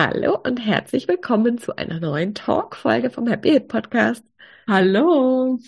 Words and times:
Hallo 0.00 0.38
und 0.44 0.64
herzlich 0.64 1.08
willkommen 1.08 1.58
zu 1.58 1.74
einer 1.74 1.98
neuen 1.98 2.32
Talk-Folge 2.32 3.10
vom 3.10 3.26
Happy 3.26 3.50
Hit 3.50 3.66
Podcast. 3.66 4.24
Hallo. 4.68 5.58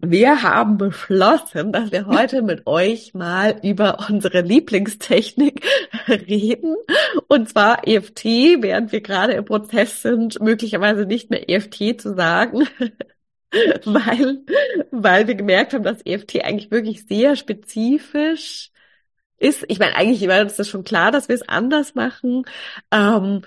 Wir 0.00 0.44
haben 0.44 0.78
beschlossen, 0.78 1.72
dass 1.72 1.90
wir 1.90 2.06
heute 2.06 2.42
mit 2.42 2.68
euch 2.68 3.12
mal 3.12 3.58
über 3.64 4.06
unsere 4.08 4.42
Lieblingstechnik 4.42 5.66
reden. 6.08 6.76
Und 7.26 7.48
zwar 7.48 7.88
EFT, 7.88 8.24
während 8.62 8.92
wir 8.92 9.00
gerade 9.00 9.32
im 9.32 9.44
Prozess 9.46 10.00
sind, 10.00 10.40
möglicherweise 10.40 11.04
nicht 11.04 11.30
mehr 11.30 11.50
EFT 11.50 12.00
zu 12.00 12.14
sagen. 12.14 12.68
weil, 13.84 14.44
weil 14.92 15.26
wir 15.26 15.34
gemerkt 15.34 15.74
haben, 15.74 15.82
dass 15.82 16.06
EFT 16.06 16.44
eigentlich 16.44 16.70
wirklich 16.70 17.08
sehr 17.08 17.34
spezifisch 17.34 18.70
ist. 19.38 19.64
Ich 19.66 19.80
meine, 19.80 19.96
eigentlich 19.96 20.28
war 20.28 20.40
uns 20.40 20.54
das 20.54 20.68
schon 20.68 20.84
klar, 20.84 21.10
dass 21.10 21.28
wir 21.28 21.34
es 21.34 21.48
anders 21.48 21.96
machen. 21.96 22.44
Ähm, 22.92 23.42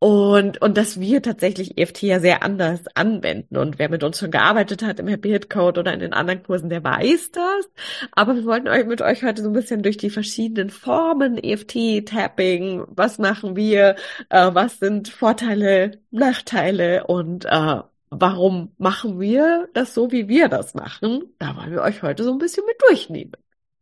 und, 0.00 0.62
und 0.62 0.76
dass 0.76 1.00
wir 1.00 1.22
tatsächlich 1.22 1.76
EFT 1.76 2.02
ja 2.02 2.20
sehr 2.20 2.44
anders 2.44 2.82
anwenden. 2.94 3.56
Und 3.56 3.80
wer 3.80 3.88
mit 3.88 4.04
uns 4.04 4.18
schon 4.18 4.30
gearbeitet 4.30 4.82
hat 4.84 5.00
im 5.00 5.08
Happy 5.08 5.30
Hit 5.30 5.50
Code 5.50 5.80
oder 5.80 5.92
in 5.92 5.98
den 5.98 6.12
anderen 6.12 6.42
Kursen, 6.44 6.70
der 6.70 6.84
weiß 6.84 7.32
das. 7.32 7.68
Aber 8.12 8.36
wir 8.36 8.44
wollten 8.44 8.68
euch 8.68 8.86
mit 8.86 9.02
euch 9.02 9.24
heute 9.24 9.42
so 9.42 9.48
ein 9.48 9.54
bisschen 9.54 9.82
durch 9.82 9.96
die 9.96 10.10
verschiedenen 10.10 10.70
Formen, 10.70 11.36
EFT, 11.36 12.06
Tapping, 12.06 12.84
was 12.88 13.18
machen 13.18 13.56
wir, 13.56 13.96
äh, 14.28 14.50
was 14.52 14.78
sind 14.78 15.08
Vorteile, 15.08 15.98
Nachteile 16.12 17.04
und 17.08 17.44
äh, 17.46 17.80
warum 18.10 18.72
machen 18.78 19.18
wir 19.18 19.68
das 19.74 19.94
so, 19.94 20.12
wie 20.12 20.28
wir 20.28 20.48
das 20.48 20.74
machen. 20.74 21.24
Da 21.40 21.56
wollen 21.56 21.72
wir 21.72 21.82
euch 21.82 22.02
heute 22.02 22.22
so 22.22 22.30
ein 22.30 22.38
bisschen 22.38 22.64
mit 22.66 22.76
durchnehmen. 22.88 23.32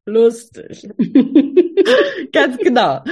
Lustig. 0.07 0.89
Ganz 2.33 2.57
genau. 2.59 3.03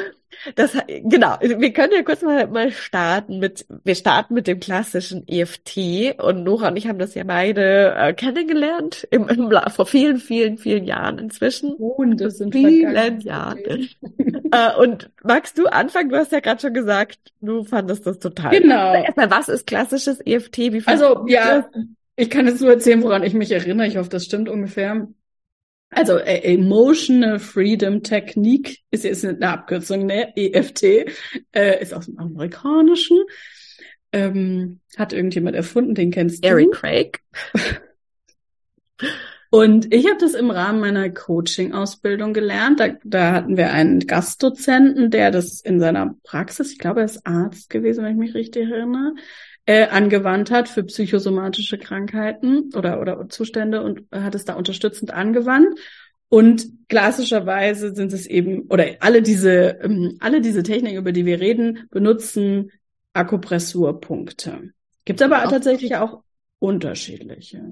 Das, 0.54 0.76
genau, 0.86 1.36
wir 1.40 1.72
können 1.72 1.92
ja 1.94 2.02
kurz 2.02 2.22
mal, 2.22 2.46
mal 2.48 2.70
starten 2.70 3.38
mit, 3.38 3.66
wir 3.84 3.94
starten 3.94 4.34
mit 4.34 4.46
dem 4.46 4.60
klassischen 4.60 5.27
EFT 5.27 6.20
und 6.22 6.44
Nora 6.44 6.68
und 6.68 6.77
ich 6.77 6.86
haben 6.86 6.98
das 6.98 7.14
ja 7.14 7.24
beide 7.24 7.94
äh, 7.96 8.12
kennengelernt 8.12 9.06
im, 9.10 9.28
im, 9.28 9.50
vor 9.68 9.86
vielen, 9.86 10.18
vielen, 10.18 10.58
vielen 10.58 10.84
Jahren 10.84 11.18
inzwischen. 11.18 11.72
Und 11.74 12.20
das 12.20 12.38
sind 12.38 12.52
vielen 12.52 13.20
Jahren. 13.20 13.58
äh, 14.52 14.77
und 14.78 15.10
magst 15.22 15.58
du 15.58 15.66
anfangen? 15.66 16.10
Du 16.10 16.16
hast 16.16 16.33
ja 16.33 16.40
gerade 16.40 16.60
schon 16.60 16.74
gesagt, 16.74 17.18
du 17.40 17.64
fandest 17.64 18.06
das 18.06 18.18
total. 18.18 18.50
Genau. 18.60 18.94
Erstmal, 18.94 19.30
was 19.30 19.48
ist 19.48 19.66
klassisches 19.66 20.20
EFT? 20.24 20.58
Wie 20.58 20.83
also, 20.86 21.24
ja, 21.27 21.68
ich 22.16 22.30
kann 22.30 22.46
jetzt 22.46 22.60
nur 22.60 22.70
erzählen, 22.70 23.02
woran 23.02 23.22
ich 23.22 23.34
mich 23.34 23.50
erinnere. 23.50 23.86
Ich 23.86 23.96
hoffe, 23.96 24.10
das 24.10 24.24
stimmt 24.24 24.48
ungefähr. 24.48 25.08
Also 25.94 26.18
äh, 26.18 26.40
Emotional 26.55 27.38
Freedom 27.38 28.02
Technique 28.02 28.78
ist 28.90 29.05
jetzt 29.05 29.24
eine 29.24 29.48
Abkürzung, 29.48 30.06
ne? 30.06 30.36
EFT, 30.36 31.06
äh, 31.52 31.82
ist 31.82 31.94
aus 31.94 32.06
dem 32.06 32.18
Amerikanischen. 32.18 33.18
Ähm, 34.12 34.80
hat 34.96 35.12
irgendjemand 35.12 35.56
erfunden, 35.56 35.94
den 35.94 36.10
kennst 36.10 36.44
Eric 36.44 36.72
du. 36.72 36.86
Eric 36.86 37.20
Craig. 37.20 37.20
Und 39.50 39.94
ich 39.94 40.06
habe 40.08 40.18
das 40.18 40.34
im 40.34 40.50
Rahmen 40.50 40.80
meiner 40.80 41.10
Coaching-Ausbildung 41.10 42.33
gelernt. 42.33 42.80
Da, 42.80 42.88
da 43.04 43.33
hatten 43.33 43.56
wir 43.56 43.70
einen 43.72 44.00
Gastdozenten, 44.00 45.12
der 45.12 45.30
das 45.30 45.60
in 45.60 45.78
seiner 45.78 46.16
Praxis, 46.24 46.72
ich 46.72 46.78
glaube, 46.80 47.00
er 47.00 47.06
ist 47.06 47.24
Arzt 47.24 47.70
gewesen, 47.70 48.04
wenn 48.04 48.14
ich 48.14 48.18
mich 48.18 48.34
richtig 48.34 48.68
erinnere, 48.68 49.14
äh, 49.67 49.86
angewandt 49.86 50.51
hat 50.51 50.69
für 50.69 50.85
psychosomatische 50.85 51.79
Krankheiten 51.79 52.70
oder, 52.75 53.01
oder 53.01 53.29
Zustände 53.29 53.83
und 53.83 54.02
hat 54.13 54.35
es 54.35 54.45
da 54.45 54.55
unterstützend 54.55 55.13
angewandt. 55.13 55.79
Und 56.29 56.67
klassischerweise 56.89 57.95
sind 57.95 58.13
es 58.13 58.27
eben, 58.27 58.63
oder 58.63 58.86
alle 59.01 59.23
diese, 59.23 59.79
ähm, 59.83 60.17
alle 60.20 60.41
diese 60.41 60.63
Techniken, 60.63 60.97
über 60.97 61.13
die 61.13 61.27
wir 61.27 61.41
reden, 61.41 61.86
benutzen 61.91 62.73
Akupressurpunkte. 63.13 64.73
Gibt 65.05 65.23
aber 65.23 65.45
auch 65.45 65.51
tatsächlich 65.51 65.96
auch 65.96 66.23
unterschiedliche. 66.58 67.63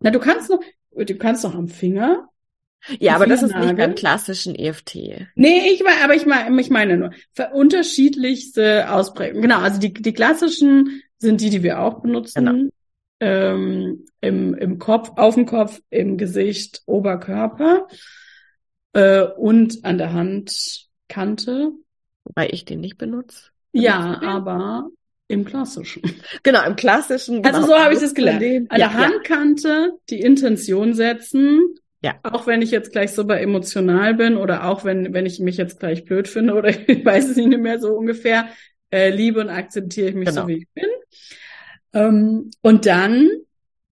Na, 0.00 0.10
du 0.10 0.20
kannst 0.20 0.50
noch, 0.50 0.60
du 0.92 1.16
kannst 1.16 1.42
noch 1.44 1.54
am 1.54 1.68
Finger. 1.68 2.28
Ja, 3.00 3.16
aber 3.16 3.26
das 3.26 3.42
ist 3.42 3.56
nicht 3.56 3.76
beim 3.76 3.94
klassischen 3.96 4.54
EFT. 4.54 5.26
Nee, 5.34 5.70
ich 5.72 5.82
meine, 5.82 6.04
aber 6.04 6.14
ich 6.14 6.26
meine, 6.26 6.60
ich 6.60 6.70
meine 6.70 6.96
nur, 6.96 7.10
unterschiedlichste 7.52 8.92
Ausprägungen. 8.92 9.42
Genau, 9.42 9.58
also 9.58 9.80
die, 9.80 9.92
die 9.92 10.12
klassischen 10.12 11.02
sind 11.18 11.40
die, 11.40 11.50
die 11.50 11.62
wir 11.62 11.80
auch 11.80 12.00
benutzen. 12.00 12.44
Genau. 12.44 12.70
Ähm, 13.18 14.04
im, 14.20 14.54
Im 14.54 14.78
Kopf, 14.78 15.12
auf 15.16 15.34
dem 15.34 15.46
Kopf, 15.46 15.80
im 15.88 16.18
Gesicht, 16.18 16.82
Oberkörper 16.86 17.86
äh, 18.92 19.22
und 19.22 19.84
an 19.84 19.98
der 19.98 20.12
Handkante. 20.12 21.72
Wobei 22.24 22.48
ich 22.50 22.64
den 22.64 22.80
nicht 22.80 22.98
benutze. 22.98 23.50
Ja, 23.72 24.20
aber 24.22 24.90
im 25.28 25.44
klassischen. 25.44 26.02
Genau, 26.42 26.64
im 26.64 26.76
klassischen. 26.76 27.44
Also 27.44 27.48
genau. 27.48 27.56
Also 27.58 27.68
so 27.68 27.78
habe 27.78 27.94
ich 27.94 28.00
das 28.00 28.14
gelernt. 28.14 28.70
An 28.70 28.80
ja, 28.80 28.88
der 28.88 28.94
Handkante 28.94 29.68
ja. 29.68 29.90
die 30.10 30.20
Intention 30.20 30.94
setzen. 30.94 31.74
Ja. 32.02 32.14
Auch 32.22 32.46
wenn 32.46 32.62
ich 32.62 32.70
jetzt 32.70 32.92
gleich 32.92 33.12
super 33.12 33.40
emotional 33.40 34.14
bin 34.14 34.36
oder 34.36 34.68
auch 34.68 34.84
wenn, 34.84 35.12
wenn 35.12 35.26
ich 35.26 35.40
mich 35.40 35.56
jetzt 35.56 35.80
gleich 35.80 36.04
blöd 36.04 36.28
finde 36.28 36.54
oder 36.54 36.68
ich 36.88 37.04
weiß 37.04 37.30
es 37.30 37.36
nicht 37.36 37.58
mehr 37.58 37.80
so 37.80 37.94
ungefähr, 37.94 38.48
äh, 38.90 39.10
liebe 39.10 39.40
und 39.40 39.48
akzeptiere 39.48 40.08
ich 40.10 40.14
mich 40.14 40.28
genau. 40.28 40.42
so, 40.42 40.48
wie 40.48 40.58
ich 40.58 40.68
bin. 40.74 40.85
Ähm, 41.96 42.50
und 42.60 42.84
dann, 42.84 43.28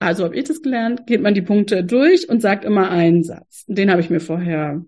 also 0.01 0.25
habe 0.25 0.37
ich 0.37 0.45
das 0.45 0.61
gelernt, 0.61 1.07
geht 1.07 1.23
man 1.23 1.35
die 1.35 1.43
Punkte 1.43 1.85
durch 1.85 2.29
und 2.29 2.43
sagt 2.43 2.65
immer 2.65 2.91
einen 2.91 3.23
Satz. 3.23 3.65
Den 3.69 3.91
habe 3.91 4.01
ich 4.01 4.11
mir 4.11 4.19
vorher 4.19 4.85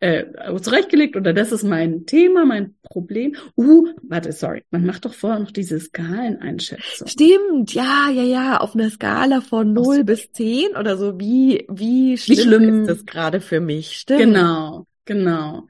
äh, 0.00 0.24
zurechtgelegt 0.60 1.14
oder 1.14 1.32
das 1.32 1.52
ist 1.52 1.62
mein 1.62 2.06
Thema, 2.06 2.44
mein 2.44 2.74
Problem. 2.82 3.36
Uh, 3.56 3.86
warte, 4.02 4.32
sorry, 4.32 4.64
man 4.70 4.84
macht 4.84 5.04
doch 5.04 5.14
vorher 5.14 5.38
noch 5.38 5.52
diese 5.52 5.78
Skaleneinschätzung. 5.78 7.06
Stimmt, 7.06 7.72
ja, 7.72 8.10
ja, 8.10 8.22
ja, 8.22 8.56
auf 8.58 8.74
einer 8.74 8.90
Skala 8.90 9.42
von 9.42 9.72
0 9.72 9.96
so. 9.96 10.04
bis 10.04 10.32
10 10.32 10.74
oder 10.76 10.96
so, 10.96 11.20
wie, 11.20 11.66
wie 11.68 12.18
schlimm, 12.18 12.36
wie 12.36 12.42
schlimm 12.42 12.80
ist 12.80 12.88
das 12.88 13.06
gerade 13.06 13.40
für 13.40 13.60
mich, 13.60 13.92
stimmt? 13.92 14.20
Genau, 14.20 14.86
genau. 15.04 15.68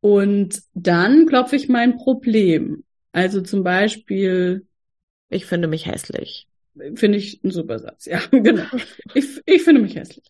Und 0.00 0.62
dann 0.72 1.26
klopfe 1.26 1.56
ich 1.56 1.68
mein 1.68 1.96
Problem. 1.96 2.84
Also 3.12 3.42
zum 3.42 3.62
Beispiel. 3.62 4.66
Ich 5.32 5.46
finde 5.46 5.68
mich 5.68 5.86
hässlich. 5.86 6.46
Finde 6.94 7.18
ich 7.18 7.42
ein 7.44 7.50
super 7.50 7.78
Satz, 7.78 8.06
ja, 8.06 8.20
genau. 8.30 8.64
Ich, 9.14 9.42
ich 9.44 9.62
finde 9.62 9.82
mich 9.82 9.96
hässlich. 9.96 10.24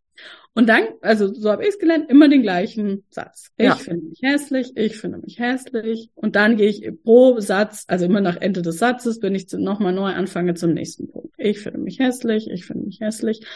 Und 0.55 0.69
dann, 0.69 0.85
also 1.01 1.33
so 1.33 1.51
habe 1.51 1.63
ich 1.63 1.71
es 1.71 1.79
gelernt, 1.79 2.11
immer 2.11 2.29
den 2.29 2.43
gleichen 2.43 3.05
Satz. 3.11 3.51
Ich 3.57 3.67
ja. 3.67 3.75
finde 3.75 4.07
mich 4.07 4.21
hässlich, 4.23 4.73
ich 4.77 4.99
finde 4.99 5.19
mich 5.19 5.39
hässlich. 5.39 6.11
Und 6.15 6.37
dann 6.37 6.57
gehe 6.57 6.69
ich 6.69 6.91
pro 7.05 7.41
Satz, 7.41 7.85
also 7.87 8.05
immer 8.05 8.21
nach 8.21 8.37
Ende 8.37 8.61
des 8.61 8.79
Satzes, 8.79 9.23
wenn 9.23 9.35
ich 9.35 9.51
nochmal 9.53 9.95
neu 9.95 10.13
anfange 10.13 10.55
zum 10.55 10.75
nächsten 10.75 11.09
Punkt. 11.09 11.33
Ich 11.39 11.61
finde 11.61 11.79
mich 11.79 12.01
hässlich, 12.01 12.51
ich 12.51 12.67
finde 12.67 12.87
mich 12.87 13.01
hässlich. 13.01 13.47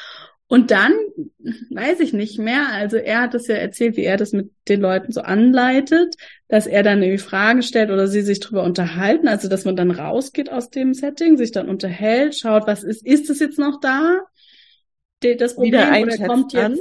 Und 0.48 0.70
dann 0.70 0.93
weiß 1.70 2.00
ich 2.00 2.12
nicht 2.12 2.38
mehr. 2.38 2.69
Also 2.72 2.96
er 2.96 3.22
hat 3.22 3.34
es 3.34 3.48
ja 3.48 3.56
erzählt, 3.56 3.96
wie 3.96 4.04
er 4.04 4.16
das 4.16 4.32
mit 4.32 4.50
den 4.69 4.81
Leuten 4.81 5.10
so 5.10 5.22
anleitet, 5.22 6.14
dass 6.48 6.69
er 6.69 6.84
dann 6.84 7.02
irgendwie 7.02 7.22
Fragen 7.22 7.62
stellt 7.62 7.90
oder 7.90 8.06
sie 8.06 8.22
sich 8.22 8.38
drüber 8.38 8.62
unterhalten. 8.62 9.26
Also 9.26 9.48
dass 9.48 9.64
man 9.64 9.75
dann 9.75 9.90
rausgeht 9.90 10.50
aus 10.50 10.70
dem 10.70 10.94
Setting, 10.94 11.37
sich 11.37 11.50
dann 11.50 11.69
unterhält, 11.69 12.38
schaut, 12.38 12.66
was 12.66 12.84
ist, 12.84 13.04
ist 13.04 13.28
es 13.28 13.40
jetzt 13.40 13.58
noch 13.58 13.81
da? 13.81 14.20
Das 15.20 15.56
Problem 15.56 16.02
oder 16.02 16.26
kommt 16.26 16.52
jetzt? 16.52 16.64
An? 16.64 16.78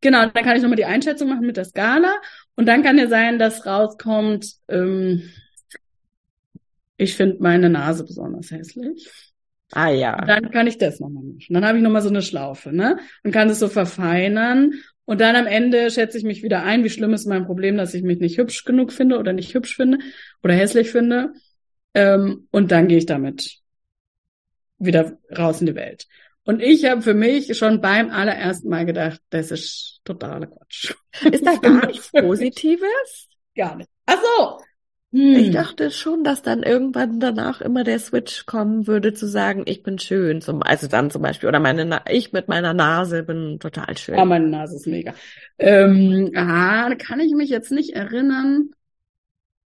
Genau, 0.00 0.26
dann 0.26 0.44
kann 0.44 0.56
ich 0.56 0.62
nochmal 0.62 0.76
die 0.76 0.84
Einschätzung 0.84 1.28
machen 1.28 1.46
mit 1.46 1.56
der 1.56 1.64
Skala 1.64 2.12
und 2.54 2.66
dann 2.66 2.82
kann 2.82 2.98
ja 2.98 3.08
sein, 3.08 3.38
dass 3.38 3.66
rauskommt, 3.66 4.56
ähm, 4.68 5.30
ich 6.96 7.16
finde 7.16 7.38
meine 7.40 7.70
Nase 7.70 8.04
besonders 8.04 8.50
hässlich. 8.50 9.31
Ah 9.72 9.88
ja. 9.88 10.16
Dann 10.16 10.50
kann 10.50 10.66
ich 10.66 10.78
das 10.78 11.00
nochmal 11.00 11.24
mischen. 11.24 11.54
Dann 11.54 11.64
habe 11.64 11.78
ich 11.78 11.84
nochmal 11.84 12.02
so 12.02 12.10
eine 12.10 12.22
Schlaufe, 12.22 12.72
ne? 12.72 12.98
Und 13.24 13.32
kann 13.32 13.48
es 13.48 13.58
so 13.58 13.68
verfeinern. 13.68 14.74
Und 15.04 15.20
dann 15.20 15.34
am 15.34 15.46
Ende 15.46 15.90
schätze 15.90 16.18
ich 16.18 16.24
mich 16.24 16.42
wieder 16.42 16.62
ein, 16.62 16.84
wie 16.84 16.90
schlimm 16.90 17.12
ist 17.12 17.26
mein 17.26 17.46
Problem, 17.46 17.76
dass 17.76 17.94
ich 17.94 18.02
mich 18.02 18.20
nicht 18.20 18.38
hübsch 18.38 18.64
genug 18.64 18.92
finde 18.92 19.18
oder 19.18 19.32
nicht 19.32 19.54
hübsch 19.54 19.76
finde 19.76 19.98
oder 20.42 20.54
hässlich 20.54 20.90
finde. 20.90 21.32
Ähm, 21.94 22.48
und 22.50 22.70
dann 22.70 22.86
gehe 22.86 22.98
ich 22.98 23.06
damit 23.06 23.58
wieder 24.78 25.18
raus 25.36 25.60
in 25.60 25.66
die 25.66 25.74
Welt. 25.74 26.06
Und 26.44 26.60
ich 26.60 26.84
habe 26.86 27.02
für 27.02 27.14
mich 27.14 27.56
schon 27.56 27.80
beim 27.80 28.10
allerersten 28.10 28.68
Mal 28.68 28.84
gedacht, 28.84 29.20
das 29.30 29.50
ist 29.50 30.00
totaler 30.04 30.48
Quatsch. 30.48 30.92
Ist 31.30 31.46
da 31.46 31.56
gar 31.56 31.86
nichts 31.86 32.10
Positives? 32.12 33.28
Gar 33.54 33.76
nicht. 33.76 33.90
Ach 34.06 34.18
so. 34.20 34.58
Hm. 35.12 35.36
Ich 35.36 35.50
dachte 35.50 35.90
schon, 35.90 36.24
dass 36.24 36.40
dann 36.40 36.62
irgendwann 36.62 37.20
danach 37.20 37.60
immer 37.60 37.84
der 37.84 37.98
Switch 37.98 38.46
kommen 38.46 38.86
würde, 38.86 39.12
zu 39.12 39.26
sagen, 39.26 39.62
ich 39.66 39.82
bin 39.82 39.98
schön. 39.98 40.40
Zum, 40.40 40.62
also 40.62 40.88
dann 40.88 41.10
zum 41.10 41.20
Beispiel, 41.20 41.50
oder 41.50 41.60
meine, 41.60 41.84
Na 41.84 42.02
ich 42.08 42.32
mit 42.32 42.48
meiner 42.48 42.72
Nase 42.72 43.22
bin 43.22 43.58
total 43.60 43.96
schön. 43.98 44.16
Ja, 44.16 44.24
meine 44.24 44.48
Nase 44.48 44.76
ist 44.76 44.86
mega. 44.86 45.12
Ähm, 45.58 46.32
ah, 46.34 46.88
da 46.88 46.94
kann 46.94 47.20
ich 47.20 47.34
mich 47.34 47.50
jetzt 47.50 47.70
nicht 47.70 47.94
erinnern. 47.94 48.70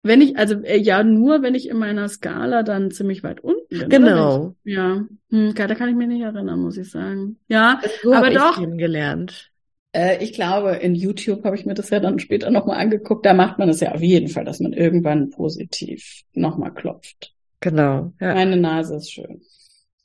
Wenn 0.03 0.21
ich, 0.21 0.37
also 0.39 0.63
äh, 0.63 0.79
ja, 0.79 1.03
nur 1.03 1.43
wenn 1.43 1.55
ich 1.55 1.69
in 1.69 1.79
meiner 1.79 2.09
Skala 2.09 2.63
dann 2.63 2.91
ziemlich 2.91 3.23
weit 3.23 3.41
unten 3.41 3.67
bin. 3.69 3.89
Genau. 3.89 4.57
Ich, 4.65 4.75
ja, 4.75 5.05
hm, 5.31 5.55
da 5.55 5.75
kann 5.75 5.89
ich 5.89 5.95
mich 5.95 6.09
nicht 6.09 6.23
erinnern, 6.23 6.61
muss 6.61 6.77
ich 6.77 6.91
sagen. 6.91 7.39
Ja, 7.49 7.81
so 8.03 8.13
aber 8.13 8.31
doch. 8.31 8.59
kennengelernt. 8.59 9.51
Äh, 9.93 10.23
ich 10.23 10.33
glaube, 10.33 10.77
in 10.77 10.95
YouTube 10.95 11.45
habe 11.45 11.57
ich 11.57 11.67
mir 11.67 11.75
das 11.75 11.91
ja 11.91 12.01
dann 12.01 12.19
später 12.19 12.51
nochmal 12.51 12.79
angeguckt. 12.79 13.27
Da 13.27 13.35
macht 13.35 13.59
man 13.59 13.69
es 13.69 13.81
ja 13.81 13.93
auf 13.93 14.01
jeden 14.01 14.29
Fall, 14.29 14.45
dass 14.45 14.61
man 14.61 14.73
irgendwann 14.73 15.31
positiv 15.31 16.23
nochmal 16.33 16.73
klopft. 16.73 17.35
Genau. 17.61 18.13
Ja. 18.21 18.35
Meine 18.35 18.57
Nase 18.57 18.97
ist 18.97 19.13
schön. 19.13 19.43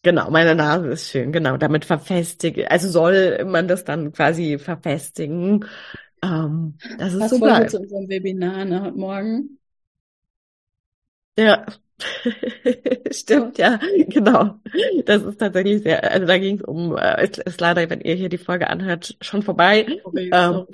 Genau, 0.04 0.30
meine 0.30 0.54
Nase 0.54 0.90
ist 0.90 1.10
schön, 1.10 1.32
genau. 1.32 1.58
Damit 1.58 1.86
verfestige, 1.86 2.70
also 2.70 2.88
soll 2.88 3.44
man 3.46 3.68
das 3.68 3.86
dann 3.86 4.12
quasi 4.12 4.60
verfestigen, 4.60 5.66
ähm, 6.22 6.76
dass 7.00 7.14
es 7.14 7.22
Was 7.22 7.30
so 7.32 7.40
voll 7.40 7.68
zu 7.70 7.80
unserem 7.80 8.08
Webinar 8.08 8.66
ne, 8.66 8.84
heute 8.84 8.98
Morgen. 8.98 9.58
Ja, 11.38 11.66
stimmt, 13.12 13.58
ja, 13.58 13.80
genau. 14.08 14.60
Das 15.06 15.24
ist 15.24 15.40
tatsächlich 15.40 15.84
sehr, 15.84 16.12
also 16.12 16.26
da 16.28 16.38
ging 16.38 16.58
es 16.58 16.64
um, 16.64 16.98
äh, 16.98 17.24
ist, 17.24 17.38
ist 17.40 17.62
leider, 17.62 17.90
wenn 17.90 18.02
ihr 18.02 18.16
hier 18.16 18.30
die 18.30 18.38
Folge 18.38 18.70
anhört, 18.70 19.16
schon 19.22 19.44
vorbei. 19.44 19.86
Sorry, 20.04 20.30
Ähm, 20.34 20.66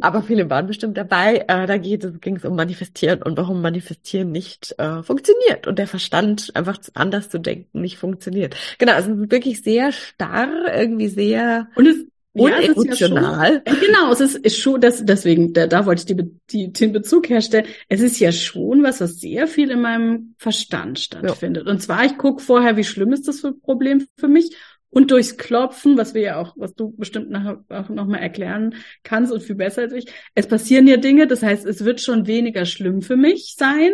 aber 0.00 0.22
viele 0.22 0.50
waren 0.50 0.66
bestimmt 0.66 0.96
dabei. 0.96 1.44
Äh, 1.48 1.66
da 1.66 1.78
ging 1.78 2.36
es 2.36 2.44
um 2.44 2.56
Manifestieren 2.56 3.22
und 3.22 3.36
warum 3.36 3.62
Manifestieren 3.62 4.30
nicht 4.32 4.74
äh, 4.78 5.02
funktioniert 5.02 5.66
und 5.66 5.78
der 5.78 5.86
Verstand 5.86 6.50
einfach 6.54 6.78
anders 6.94 7.30
zu 7.30 7.38
denken 7.38 7.80
nicht 7.80 7.98
funktioniert. 7.98 8.56
Genau, 8.78 8.92
also 8.92 9.12
es 9.12 9.18
ist 9.18 9.30
wirklich 9.30 9.62
sehr 9.62 9.92
starr, 9.92 10.74
irgendwie 10.74 11.08
sehr 11.08 11.68
Und 11.74 11.86
es, 11.86 11.96
ja, 12.36 12.58
es 12.60 12.76
ist 12.76 13.00
ja 13.00 13.08
schon, 13.08 13.16
äh, 13.16 13.60
genau, 13.80 14.12
es 14.12 14.20
ist, 14.20 14.36
ist 14.36 14.58
schon, 14.58 14.80
das, 14.80 15.04
deswegen, 15.04 15.52
da, 15.52 15.66
da 15.66 15.86
wollte 15.86 16.00
ich 16.00 16.16
die, 16.16 16.30
die, 16.50 16.72
den 16.72 16.92
Bezug 16.92 17.28
herstellen. 17.28 17.66
Es 17.88 18.00
ist 18.00 18.18
ja 18.18 18.32
schon 18.32 18.82
was, 18.82 19.00
was 19.00 19.20
sehr 19.20 19.46
viel 19.46 19.70
in 19.70 19.80
meinem 19.80 20.34
Verstand 20.38 20.98
stattfindet. 20.98 21.66
Und 21.66 21.82
zwar, 21.82 22.04
ich 22.04 22.18
gucke 22.18 22.42
vorher, 22.42 22.76
wie 22.76 22.84
schlimm 22.84 23.12
ist 23.12 23.28
das 23.28 23.40
für 23.40 23.48
ein 23.48 23.60
Problem 23.60 24.06
für 24.16 24.28
mich? 24.28 24.56
Und 24.90 25.10
durchs 25.10 25.36
Klopfen, 25.36 25.98
was 25.98 26.14
wir 26.14 26.22
ja 26.22 26.40
auch, 26.40 26.54
was 26.56 26.74
du 26.74 26.94
bestimmt 26.96 27.30
nachher 27.30 27.62
auch 27.68 27.88
nochmal 27.88 28.20
erklären 28.20 28.76
kannst 29.02 29.32
und 29.32 29.42
viel 29.42 29.56
besser 29.56 29.82
als 29.82 29.92
ich. 29.92 30.06
Es 30.34 30.46
passieren 30.46 30.86
ja 30.86 30.96
Dinge, 30.96 31.26
das 31.26 31.42
heißt, 31.42 31.66
es 31.66 31.84
wird 31.84 32.00
schon 32.00 32.26
weniger 32.26 32.64
schlimm 32.64 33.02
für 33.02 33.16
mich 33.16 33.56
sein. 33.58 33.92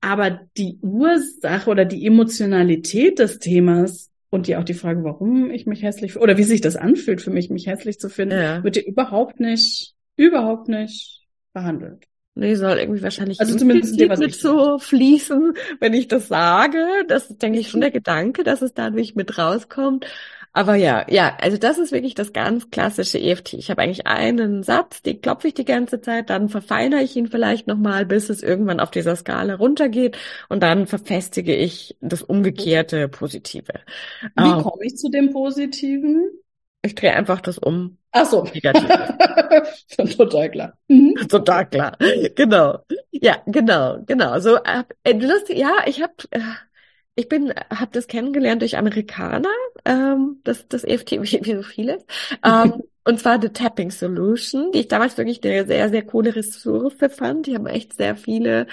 Aber 0.00 0.40
die 0.56 0.78
Ursache 0.82 1.68
oder 1.70 1.84
die 1.84 2.06
Emotionalität 2.06 3.18
des 3.18 3.38
Themas 3.38 4.10
und 4.34 4.48
ja 4.48 4.58
auch 4.58 4.64
die 4.64 4.74
Frage, 4.74 5.04
warum 5.04 5.50
ich 5.50 5.64
mich 5.66 5.82
hässlich 5.82 6.16
oder 6.18 6.36
wie 6.36 6.42
sich 6.42 6.60
das 6.60 6.76
anfühlt 6.76 7.22
für 7.22 7.30
mich, 7.30 7.50
mich 7.50 7.66
hässlich 7.66 7.98
zu 7.98 8.08
finden, 8.08 8.36
Ja. 8.38 8.64
wird 8.64 8.76
ja 8.76 8.82
überhaupt 8.82 9.40
nicht, 9.40 9.94
überhaupt 10.16 10.68
nicht 10.68 11.22
behandelt. 11.52 12.04
Nee, 12.36 12.56
soll 12.56 12.78
irgendwie 12.78 13.02
wahrscheinlich 13.02 13.38
Also 13.38 13.56
zumindest 13.56 13.92
in 13.92 13.98
dem, 13.98 14.08
was 14.08 14.18
mit 14.18 14.34
so 14.34 14.78
fließen, 14.80 15.52
wenn 15.78 15.94
ich 15.94 16.08
das 16.08 16.26
sage. 16.26 16.84
Das 17.06 17.30
ist, 17.30 17.40
denke 17.40 17.60
ich, 17.60 17.70
schon 17.70 17.80
der 17.80 17.92
Gedanke, 17.92 18.42
dass 18.42 18.60
es 18.60 18.74
dadurch 18.74 19.14
mit 19.14 19.38
rauskommt. 19.38 20.04
Aber 20.56 20.76
ja, 20.76 21.04
ja, 21.10 21.36
also 21.40 21.58
das 21.58 21.78
ist 21.78 21.90
wirklich 21.90 22.14
das 22.14 22.32
ganz 22.32 22.70
klassische 22.70 23.18
EFT. 23.18 23.54
Ich 23.54 23.70
habe 23.70 23.82
eigentlich 23.82 24.06
einen 24.06 24.62
Satz, 24.62 25.02
den 25.02 25.20
klopfe 25.20 25.48
ich 25.48 25.54
die 25.54 25.64
ganze 25.64 26.00
Zeit, 26.00 26.30
dann 26.30 26.48
verfeinere 26.48 27.02
ich 27.02 27.16
ihn 27.16 27.26
vielleicht 27.26 27.66
nochmal, 27.66 28.06
bis 28.06 28.30
es 28.30 28.40
irgendwann 28.42 28.78
auf 28.78 28.92
dieser 28.92 29.16
Skala 29.16 29.56
runtergeht 29.56 30.16
und 30.48 30.62
dann 30.62 30.86
verfestige 30.86 31.56
ich 31.56 31.96
das 32.00 32.22
umgekehrte 32.22 33.08
Positive. 33.08 33.72
Wie 34.36 34.56
Ähm, 34.56 34.62
komme 34.62 34.84
ich 34.86 34.96
zu 34.96 35.08
dem 35.10 35.32
Positiven? 35.32 36.30
ich 36.82 36.94
drehe 36.94 37.14
einfach 37.14 37.40
das 37.40 37.58
um. 37.58 37.98
Ach 38.12 38.26
so. 38.26 38.44
Negative. 38.44 39.16
Total 40.16 40.50
klar. 40.50 40.78
Mhm. 40.88 41.14
Total 41.28 41.68
klar. 41.68 41.96
Genau. 42.36 42.78
Ja, 43.10 43.42
genau, 43.46 44.02
genau. 44.06 44.38
So 44.40 44.56
äh, 44.56 45.12
lustig. 45.12 45.58
Ja, 45.58 45.72
ich 45.86 46.02
habe, 46.02 46.12
äh, 46.30 46.40
ich 47.16 47.28
bin, 47.28 47.52
habe 47.70 47.90
das 47.92 48.06
kennengelernt 48.08 48.62
durch 48.62 48.76
Amerikaner, 48.76 49.48
ähm, 49.84 50.40
das 50.44 50.68
das 50.68 50.84
EFT, 50.84 51.12
wie, 51.22 51.44
wie 51.44 51.54
so 51.56 51.62
vieles. 51.62 52.04
Ähm, 52.44 52.82
und 53.04 53.20
zwar 53.20 53.40
The 53.40 53.50
Tapping 53.50 53.90
Solution, 53.90 54.72
die 54.72 54.80
ich 54.80 54.88
damals 54.88 55.16
wirklich 55.18 55.42
eine 55.44 55.66
sehr 55.66 55.88
sehr 55.90 56.02
coole 56.04 56.34
Ressource 56.34 56.94
fand. 57.16 57.46
Die 57.46 57.54
haben 57.54 57.66
echt 57.66 57.94
sehr 57.96 58.16
viele, 58.16 58.66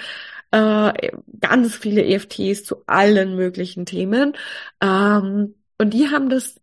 äh, 0.50 1.12
ganz 1.40 1.76
viele 1.76 2.04
EFTs 2.04 2.64
zu 2.64 2.84
allen 2.86 3.36
möglichen 3.36 3.86
Themen. 3.86 4.34
Ähm, 4.80 5.54
und 5.78 5.90
die 5.94 6.08
haben 6.10 6.28
das 6.30 6.60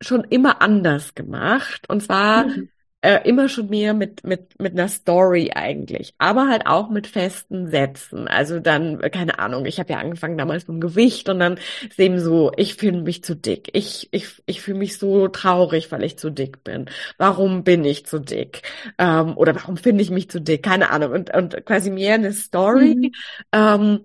schon 0.00 0.24
immer 0.24 0.62
anders 0.62 1.14
gemacht. 1.14 1.88
Und 1.88 2.02
zwar 2.02 2.48
Mhm. 2.48 2.68
Äh, 3.00 3.20
immer 3.28 3.48
schon 3.48 3.68
mehr 3.68 3.94
mit, 3.94 4.24
mit, 4.24 4.60
mit 4.60 4.72
einer 4.72 4.88
Story 4.88 5.52
eigentlich, 5.54 6.14
aber 6.18 6.48
halt 6.48 6.66
auch 6.66 6.90
mit 6.90 7.06
festen 7.06 7.68
Sätzen. 7.70 8.26
Also 8.26 8.58
dann, 8.58 9.00
keine 9.12 9.38
Ahnung, 9.38 9.66
ich 9.66 9.78
habe 9.78 9.92
ja 9.92 9.98
angefangen 9.98 10.36
damals 10.36 10.66
mit 10.66 10.74
dem 10.76 10.80
Gewicht 10.80 11.28
und 11.28 11.38
dann 11.38 11.58
ist 11.88 11.98
eben 12.00 12.18
so, 12.18 12.50
ich 12.56 12.74
fühle 12.74 13.02
mich 13.02 13.22
zu 13.22 13.36
dick. 13.36 13.70
Ich, 13.72 14.08
ich, 14.10 14.42
ich 14.46 14.60
fühle 14.60 14.78
mich 14.78 14.98
so 14.98 15.28
traurig, 15.28 15.92
weil 15.92 16.02
ich 16.02 16.18
zu 16.18 16.30
dick 16.30 16.64
bin. 16.64 16.86
Warum 17.18 17.62
bin 17.62 17.84
ich 17.84 18.04
zu 18.04 18.18
dick? 18.18 18.62
Ähm, 18.98 19.36
oder 19.36 19.54
warum 19.54 19.76
finde 19.76 20.02
ich 20.02 20.10
mich 20.10 20.28
zu 20.28 20.40
dick? 20.40 20.64
Keine 20.64 20.90
Ahnung. 20.90 21.12
Und, 21.12 21.34
und 21.34 21.64
quasi 21.64 21.90
mehr 21.90 22.14
eine 22.14 22.32
Story. 22.32 22.96
Mhm. 22.96 23.12
Ähm, 23.52 24.00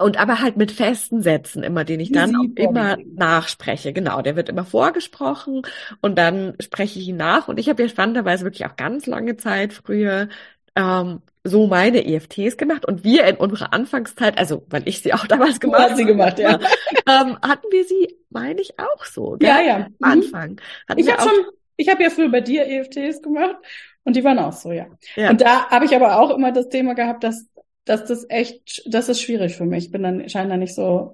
und 0.00 0.18
aber 0.18 0.40
halt 0.40 0.56
mit 0.56 0.72
festen 0.72 1.22
Sätzen 1.22 1.62
immer, 1.62 1.84
den 1.84 2.00
ich 2.00 2.12
dann 2.12 2.34
auch 2.36 2.46
immer 2.56 2.96
nachspreche. 3.14 3.92
Genau, 3.92 4.22
der 4.22 4.36
wird 4.36 4.48
immer 4.48 4.64
vorgesprochen 4.64 5.62
und 6.00 6.16
dann 6.18 6.54
spreche 6.60 6.98
ich 6.98 7.08
ihn 7.08 7.16
nach. 7.16 7.48
Und 7.48 7.58
ich 7.58 7.68
habe 7.68 7.82
ja 7.82 7.88
spannenderweise 7.88 8.44
wirklich 8.44 8.66
auch 8.66 8.76
ganz 8.76 9.06
lange 9.06 9.36
Zeit 9.36 9.72
früher 9.72 10.28
ähm, 10.76 11.20
so 11.44 11.66
meine 11.66 12.06
EFTs 12.06 12.56
gemacht. 12.56 12.84
Und 12.84 13.04
wir 13.04 13.24
in 13.24 13.36
unserer 13.36 13.72
Anfangszeit, 13.72 14.38
also 14.38 14.64
weil 14.68 14.82
ich 14.88 15.02
sie 15.02 15.12
auch 15.14 15.26
damals 15.28 15.60
gemacht 15.60 15.90
hast 15.90 15.96
sie 15.96 16.04
gemacht, 16.04 16.38
ja. 16.38 16.58
ähm, 17.08 17.38
hatten 17.42 17.66
wir 17.70 17.84
sie, 17.84 18.16
meine 18.30 18.60
ich, 18.60 18.78
auch 18.78 19.04
so, 19.04 19.36
gell? 19.38 19.48
Ja, 19.48 19.60
ja. 19.60 19.76
Am 19.76 19.90
Mhm. 19.90 19.94
Anfang. 20.00 20.60
Hatten 20.88 21.00
Ich 21.00 21.10
habe 21.10 21.22
schon, 21.22 21.44
ich 21.76 21.88
habe 21.88 22.02
ja 22.02 22.10
früher 22.10 22.30
bei 22.30 22.40
dir 22.40 22.66
EFTs 22.66 23.22
gemacht 23.22 23.56
und 24.04 24.16
die 24.16 24.24
waren 24.24 24.38
auch 24.38 24.52
so, 24.52 24.72
ja. 24.72 24.86
ja. 25.16 25.30
Und 25.30 25.40
da 25.40 25.68
habe 25.70 25.84
ich 25.84 25.94
aber 25.94 26.20
auch 26.20 26.30
immer 26.30 26.52
das 26.52 26.68
Thema 26.68 26.94
gehabt, 26.94 27.24
dass, 27.24 27.46
dass 27.84 28.04
das 28.06 28.26
echt, 28.28 28.82
das 28.86 29.08
ist 29.08 29.20
schwierig 29.22 29.56
für 29.56 29.64
mich. 29.66 29.86
Ich 29.86 29.90
bin 29.92 30.02
dann 30.02 30.28
scheinbar 30.28 30.56
nicht 30.58 30.74
so. 30.74 31.12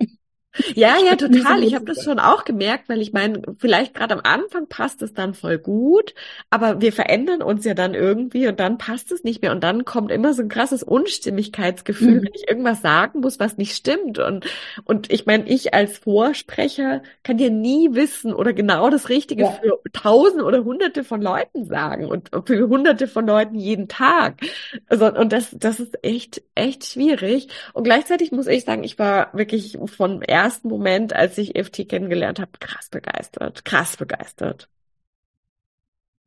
Ja, 0.74 0.96
ja, 1.04 1.16
total. 1.16 1.62
Ich 1.62 1.74
habe 1.74 1.84
das 1.84 2.02
schon 2.02 2.18
auch 2.18 2.44
gemerkt, 2.44 2.88
weil 2.88 3.00
ich 3.00 3.12
meine, 3.12 3.42
vielleicht 3.58 3.94
gerade 3.94 4.14
am 4.14 4.20
Anfang 4.24 4.68
passt 4.68 5.02
es 5.02 5.12
dann 5.12 5.34
voll 5.34 5.58
gut, 5.58 6.14
aber 6.50 6.80
wir 6.80 6.92
verändern 6.92 7.42
uns 7.42 7.64
ja 7.64 7.74
dann 7.74 7.94
irgendwie 7.94 8.46
und 8.48 8.60
dann 8.60 8.78
passt 8.78 9.12
es 9.12 9.24
nicht 9.24 9.42
mehr 9.42 9.52
und 9.52 9.62
dann 9.62 9.84
kommt 9.84 10.10
immer 10.10 10.34
so 10.34 10.42
ein 10.42 10.48
krasses 10.48 10.82
Unstimmigkeitsgefühl, 10.82 12.20
Mhm. 12.20 12.24
wenn 12.24 12.34
ich 12.34 12.48
irgendwas 12.48 12.80
sagen 12.82 13.20
muss, 13.20 13.38
was 13.40 13.56
nicht 13.56 13.74
stimmt 13.76 14.18
und 14.18 14.46
und 14.84 15.10
ich 15.12 15.26
meine, 15.26 15.46
ich 15.48 15.74
als 15.74 15.98
Vorsprecher 15.98 17.02
kann 17.22 17.38
ja 17.38 17.50
nie 17.50 17.88
wissen 17.92 18.32
oder 18.34 18.52
genau 18.52 18.90
das 18.90 19.08
Richtige 19.08 19.44
Ja. 19.44 19.50
für 19.62 19.80
tausende 19.92 20.44
oder 20.44 20.64
hunderte 20.64 21.04
von 21.04 21.20
Leuten 21.22 21.66
sagen 21.66 22.06
und 22.06 22.30
für 22.46 22.68
hunderte 22.68 23.08
von 23.08 23.26
Leuten 23.26 23.56
jeden 23.56 23.88
Tag. 23.88 24.40
Also 24.88 25.06
und 25.12 25.32
das 25.32 25.50
das 25.58 25.80
ist 25.80 26.02
echt 26.04 26.42
echt 26.54 26.84
schwierig 26.84 27.48
und 27.72 27.84
gleichzeitig 27.84 28.32
muss 28.32 28.46
ich 28.46 28.64
sagen, 28.64 28.84
ich 28.84 28.98
war 28.98 29.30
wirklich 29.32 29.78
vom 29.96 30.22
ersten 30.46 30.68
Moment, 30.68 31.12
als 31.14 31.38
ich 31.38 31.56
EFT 31.56 31.84
kennengelernt 31.84 32.40
habe, 32.40 32.52
krass 32.60 32.88
begeistert, 32.90 33.64
krass 33.64 33.96
begeistert. 33.96 34.68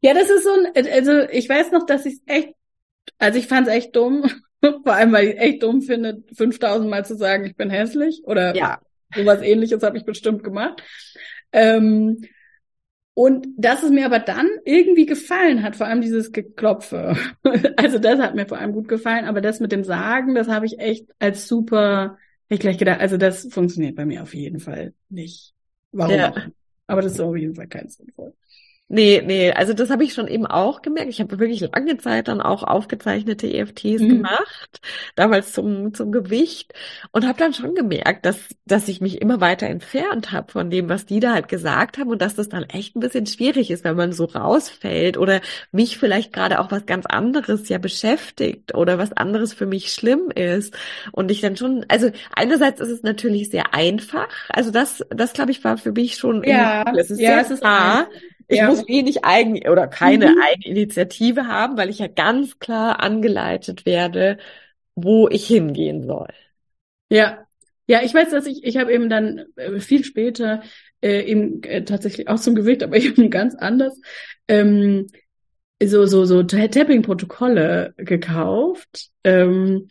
Ja, 0.01 0.13
das 0.13 0.29
ist 0.29 0.43
so 0.43 0.49
ein, 0.51 0.87
also 0.93 1.11
ich 1.29 1.49
weiß 1.49 1.71
noch, 1.71 1.85
dass 1.85 2.05
ich 2.05 2.15
es 2.15 2.21
echt, 2.25 2.53
also 3.19 3.39
ich 3.39 3.47
fand 3.47 3.67
es 3.67 3.73
echt 3.73 3.95
dumm, 3.95 4.23
vor 4.61 4.93
allem, 4.93 5.13
weil 5.13 5.29
ich 5.29 5.35
es 5.37 5.41
echt 5.41 5.63
dumm 5.63 5.81
finde, 5.81 6.23
5000 6.35 6.89
Mal 6.89 7.05
zu 7.05 7.15
sagen, 7.17 7.45
ich 7.45 7.55
bin 7.57 7.69
hässlich 7.69 8.23
oder 8.25 8.57
Ja, 8.57 8.81
sowas 9.13 9.41
ähnliches 9.41 9.83
habe 9.83 9.97
ich 9.97 10.05
bestimmt 10.05 10.43
gemacht. 10.43 10.83
Ähm, 11.53 12.21
Und 13.15 13.47
dass 13.57 13.83
es 13.83 13.91
mir 13.91 14.05
aber 14.05 14.19
dann 14.19 14.49
irgendwie 14.65 15.05
gefallen 15.05 15.63
hat, 15.63 15.75
vor 15.75 15.87
allem 15.87 16.01
dieses 16.01 16.31
Geklopfe. 16.31 17.15
Also 17.77 17.99
das 17.99 18.19
hat 18.19 18.35
mir 18.35 18.47
vor 18.47 18.57
allem 18.59 18.73
gut 18.73 18.87
gefallen, 18.89 19.25
aber 19.25 19.41
das 19.41 19.59
mit 19.59 19.71
dem 19.71 19.83
Sagen, 19.83 20.35
das 20.35 20.47
habe 20.49 20.65
ich 20.65 20.79
echt 20.79 21.07
als 21.19 21.47
super, 21.47 22.17
ich 22.49 22.59
gleich 22.59 22.77
gedacht, 22.77 22.99
also 22.99 23.17
das 23.17 23.47
funktioniert 23.51 23.95
bei 23.95 24.05
mir 24.05 24.23
auf 24.23 24.33
jeden 24.33 24.59
Fall 24.59 24.93
nicht. 25.09 25.53
Warum? 25.91 26.15
Ja. 26.15 26.33
Aber 26.87 27.01
das 27.01 27.13
ist 27.13 27.19
auf 27.19 27.35
jeden 27.35 27.55
Fall 27.55 27.67
kein 27.67 27.87
sinnvoll. 27.87 28.33
Nee, 28.91 29.21
nee, 29.23 29.51
also 29.51 29.73
das 29.73 29.91
habe 29.91 30.03
ich 30.03 30.15
schon 30.15 30.27
eben 30.27 30.47
auch 30.47 30.81
gemerkt. 30.81 31.09
Ich 31.09 31.21
habe 31.21 31.37
wirklich 31.37 31.61
lange 31.61 31.97
Zeit 31.99 32.27
dann 32.27 32.41
auch 32.41 32.63
aufgezeichnete 32.63 33.45
EFTs 33.45 34.01
mhm. 34.01 34.09
gemacht, 34.09 34.81
damals 35.15 35.53
zum, 35.53 35.93
zum 35.93 36.11
Gewicht 36.11 36.73
und 37.11 37.27
habe 37.27 37.37
dann 37.37 37.53
schon 37.53 37.75
gemerkt, 37.75 38.25
dass, 38.25 38.39
dass 38.65 38.87
ich 38.87 38.99
mich 38.99 39.21
immer 39.21 39.41
weiter 39.41 39.67
entfernt 39.67 40.31
habe 40.31 40.51
von 40.51 40.71
dem, 40.71 40.89
was 40.89 41.05
die 41.05 41.19
da 41.19 41.33
halt 41.33 41.49
gesagt 41.49 41.99
haben 41.99 42.09
und 42.09 42.19
dass 42.19 42.33
das 42.33 42.49
dann 42.49 42.63
echt 42.63 42.95
ein 42.95 42.99
bisschen 42.99 43.27
schwierig 43.27 43.69
ist, 43.69 43.83
wenn 43.83 43.95
man 43.95 44.11
so 44.11 44.25
rausfällt 44.25 45.17
oder 45.17 45.41
mich 45.71 45.99
vielleicht 45.99 46.33
gerade 46.33 46.59
auch 46.59 46.71
was 46.71 46.87
ganz 46.87 47.05
anderes 47.05 47.69
ja 47.69 47.77
beschäftigt 47.77 48.73
oder 48.73 48.97
was 48.97 49.13
anderes 49.13 49.53
für 49.53 49.67
mich 49.67 49.93
schlimm 49.93 50.31
ist 50.33 50.75
und 51.11 51.29
ich 51.29 51.41
dann 51.41 51.55
schon, 51.57 51.85
also 51.89 52.09
einerseits 52.35 52.81
ist 52.81 52.89
es 52.89 53.03
natürlich 53.03 53.51
sehr 53.51 53.71
einfach, 53.75 54.29
also 54.49 54.71
das, 54.71 55.05
das 55.11 55.33
glaube 55.33 55.51
ich 55.51 55.63
war 55.63 55.77
für 55.77 55.91
mich 55.91 56.15
schon, 56.15 56.43
ja, 56.43 56.91
es 56.97 57.11
ist 57.11 57.19
ja, 57.19 57.43
sehr 57.43 57.55
klar. 57.57 58.07
Ich 58.49 58.57
ja. 58.57 58.67
muss 58.67 58.87
wenig 58.87 59.23
eigen 59.23 59.55
oder 59.69 59.87
keine 59.87 60.31
mhm. 60.31 60.41
Eigeninitiative 60.41 61.47
haben, 61.47 61.77
weil 61.77 61.89
ich 61.89 61.99
ja 61.99 62.07
ganz 62.07 62.57
klar 62.57 62.99
angeleitet 62.99 63.85
werde, 63.85 64.39
wo 64.95 65.29
ich 65.29 65.45
hingehen 65.45 66.03
soll. 66.03 66.29
Ja, 67.09 67.45
ja, 67.85 68.01
ich 68.03 68.13
weiß, 68.13 68.31
dass 68.31 68.47
ich, 68.47 68.63
ich 68.63 68.77
habe 68.77 68.91
eben 68.91 69.07
dann 69.07 69.45
äh, 69.55 69.79
viel 69.79 70.03
später 70.03 70.63
äh, 71.01 71.21
eben 71.21 71.61
äh, 71.63 71.83
tatsächlich 71.83 72.27
auch 72.27 72.39
zum 72.39 72.55
Gewicht, 72.55 72.81
aber 72.81 72.97
eben 72.97 73.29
ganz 73.29 73.53
anders, 73.53 73.99
ähm, 74.47 75.07
so, 75.81 76.05
so, 76.07 76.25
so 76.25 76.43
Tapping-Protokolle 76.43 77.93
gekauft. 77.97 79.11
Ähm, 79.23 79.89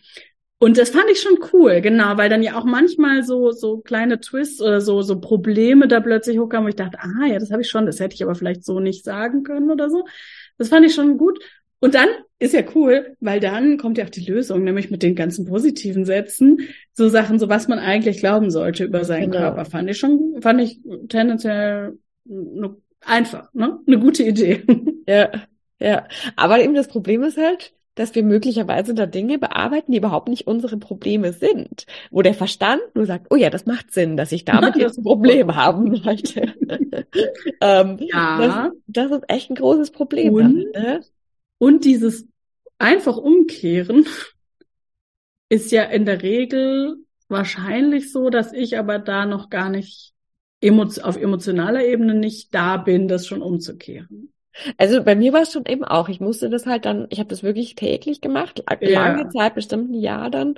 und 0.61 0.77
das 0.77 0.91
fand 0.91 1.09
ich 1.11 1.21
schon 1.21 1.39
cool, 1.53 1.81
genau, 1.81 2.17
weil 2.17 2.29
dann 2.29 2.43
ja 2.43 2.59
auch 2.59 2.65
manchmal 2.65 3.23
so 3.23 3.53
so 3.53 3.79
kleine 3.79 4.21
Twists 4.21 4.61
oder 4.61 4.81
so 4.81 5.03
so 5.03 5.21
Probleme 5.21 5.87
da 5.87 6.01
plötzlich 6.01 6.39
hochkamen, 6.39 6.67
wo 6.67 6.69
ich 6.69 6.77
dachte, 6.77 6.99
ah 7.01 7.27
ja, 7.27 7.39
das 7.39 7.51
habe 7.51 7.63
ich 7.63 7.71
schon, 7.71 7.87
das 7.87 8.01
hätte 8.01 8.15
ich 8.15 8.23
aber 8.23 8.35
vielleicht 8.35 8.65
so 8.65 8.81
nicht 8.81 9.05
sagen 9.05 9.45
können 9.45 9.71
oder 9.71 9.89
so. 9.89 10.05
Das 10.59 10.69
fand 10.69 10.85
ich 10.85 10.95
schon 10.95 11.17
gut. 11.17 11.39
Und 11.81 11.95
dann 11.95 12.09
ist 12.41 12.55
ja 12.55 12.63
cool, 12.75 13.17
weil 13.21 13.39
dann 13.39 13.79
kommt 13.79 13.99
ja 13.99 14.05
auch 14.05 14.11
die 14.11 14.25
Lösung, 14.25 14.65
nämlich 14.65 14.91
mit 14.91 15.03
den 15.03 15.15
ganzen 15.15 15.47
positiven 15.47 16.05
Sätzen, 16.05 16.59
so 16.93 17.09
Sachen, 17.09 17.39
so 17.39 17.49
was 17.49 17.69
man 17.69 17.79
eigentlich 17.79 18.19
glauben 18.19 18.51
sollte 18.51 18.85
über 18.85 19.05
seinen 19.05 19.31
genau. 19.31 19.45
Körper, 19.45 19.65
fand 19.65 19.89
ich 19.89 19.99
schon, 19.99 20.41
fand 20.41 20.61
ich 20.61 20.81
tendenziell 21.09 21.97
einfach, 23.01 23.53
ne, 23.55 23.79
eine 23.87 23.99
gute 23.99 24.25
Idee. 24.25 24.65
Ja, 25.07 25.31
ja. 25.79 26.07
Aber 26.37 26.61
eben 26.61 26.75
das 26.75 26.89
Problem 26.89 27.23
ist 27.23 27.39
halt, 27.39 27.73
dass 27.99 28.15
wir 28.15 28.23
möglicherweise 28.23 28.95
da 28.95 29.07
Dinge 29.07 29.39
bearbeiten, 29.39 29.91
die 29.91 29.99
überhaupt 29.99 30.29
nicht 30.29 30.47
unsere 30.47 30.77
Probleme 30.77 31.33
sind. 31.33 31.85
Wo 32.11 32.23
der 32.23 32.35
Verstand 32.35 32.81
nur 32.95 33.07
sagt, 33.07 33.27
oh 33.31 33.37
ja, 33.37 33.51
das 33.51 33.67
macht 33.67 33.91
Sinn, 33.91 34.17
dass 34.17 34.31
ich 34.31 34.45
damit 34.45 34.77
jetzt 34.77 34.99
ein 34.99 35.03
Problem 35.03 35.57
haben 35.57 36.01
möchte. 36.05 36.43
ähm, 37.61 37.99
ja. 38.01 38.73
Das, 38.87 39.11
das, 39.11 39.19
ist 39.19 39.25
echt 39.29 39.51
ein 39.51 39.57
großes 39.57 39.91
Problem. 39.91 40.33
Und, 40.33 40.67
dann, 40.73 40.83
ne? 40.83 41.05
und 41.59 41.85
dieses 41.85 42.27
einfach 42.79 43.17
umkehren 43.17 44.07
ist 45.49 45.73
ja 45.73 45.83
in 45.83 46.05
der 46.05 46.23
Regel 46.23 46.99
wahrscheinlich 47.29 48.13
so, 48.13 48.31
dass 48.31 48.53
ich 48.53 48.79
aber 48.79 49.01
da 49.01 49.27
noch 49.27 49.51
gar 49.51 49.71
nicht 49.71 50.15
auf 51.03 51.17
emotionaler 51.17 51.85
Ebene 51.85 52.15
nicht 52.15 52.55
da 52.55 52.77
bin, 52.77 53.09
das 53.09 53.27
schon 53.27 53.43
umzukehren. 53.43 54.33
Also 54.77 55.03
bei 55.03 55.15
mir 55.15 55.33
war 55.33 55.43
es 55.43 55.53
schon 55.53 55.67
eben 55.67 55.85
auch. 55.85 56.09
Ich 56.09 56.21
musste 56.21 56.51
das 56.51 56.67
halt 56.67 56.85
dann, 56.85 57.07
ich 57.11 57.19
habe 57.19 57.29
das 57.29 57.43
wirklich 57.43 57.75
täglich 57.75 58.21
gemacht, 58.21 58.63
lange 58.81 59.23
ja. 59.23 59.29
Zeit, 59.31 59.55
bestimmt 59.55 59.91
ein 59.91 60.01
Jahr 60.01 60.31
dann. 60.31 60.55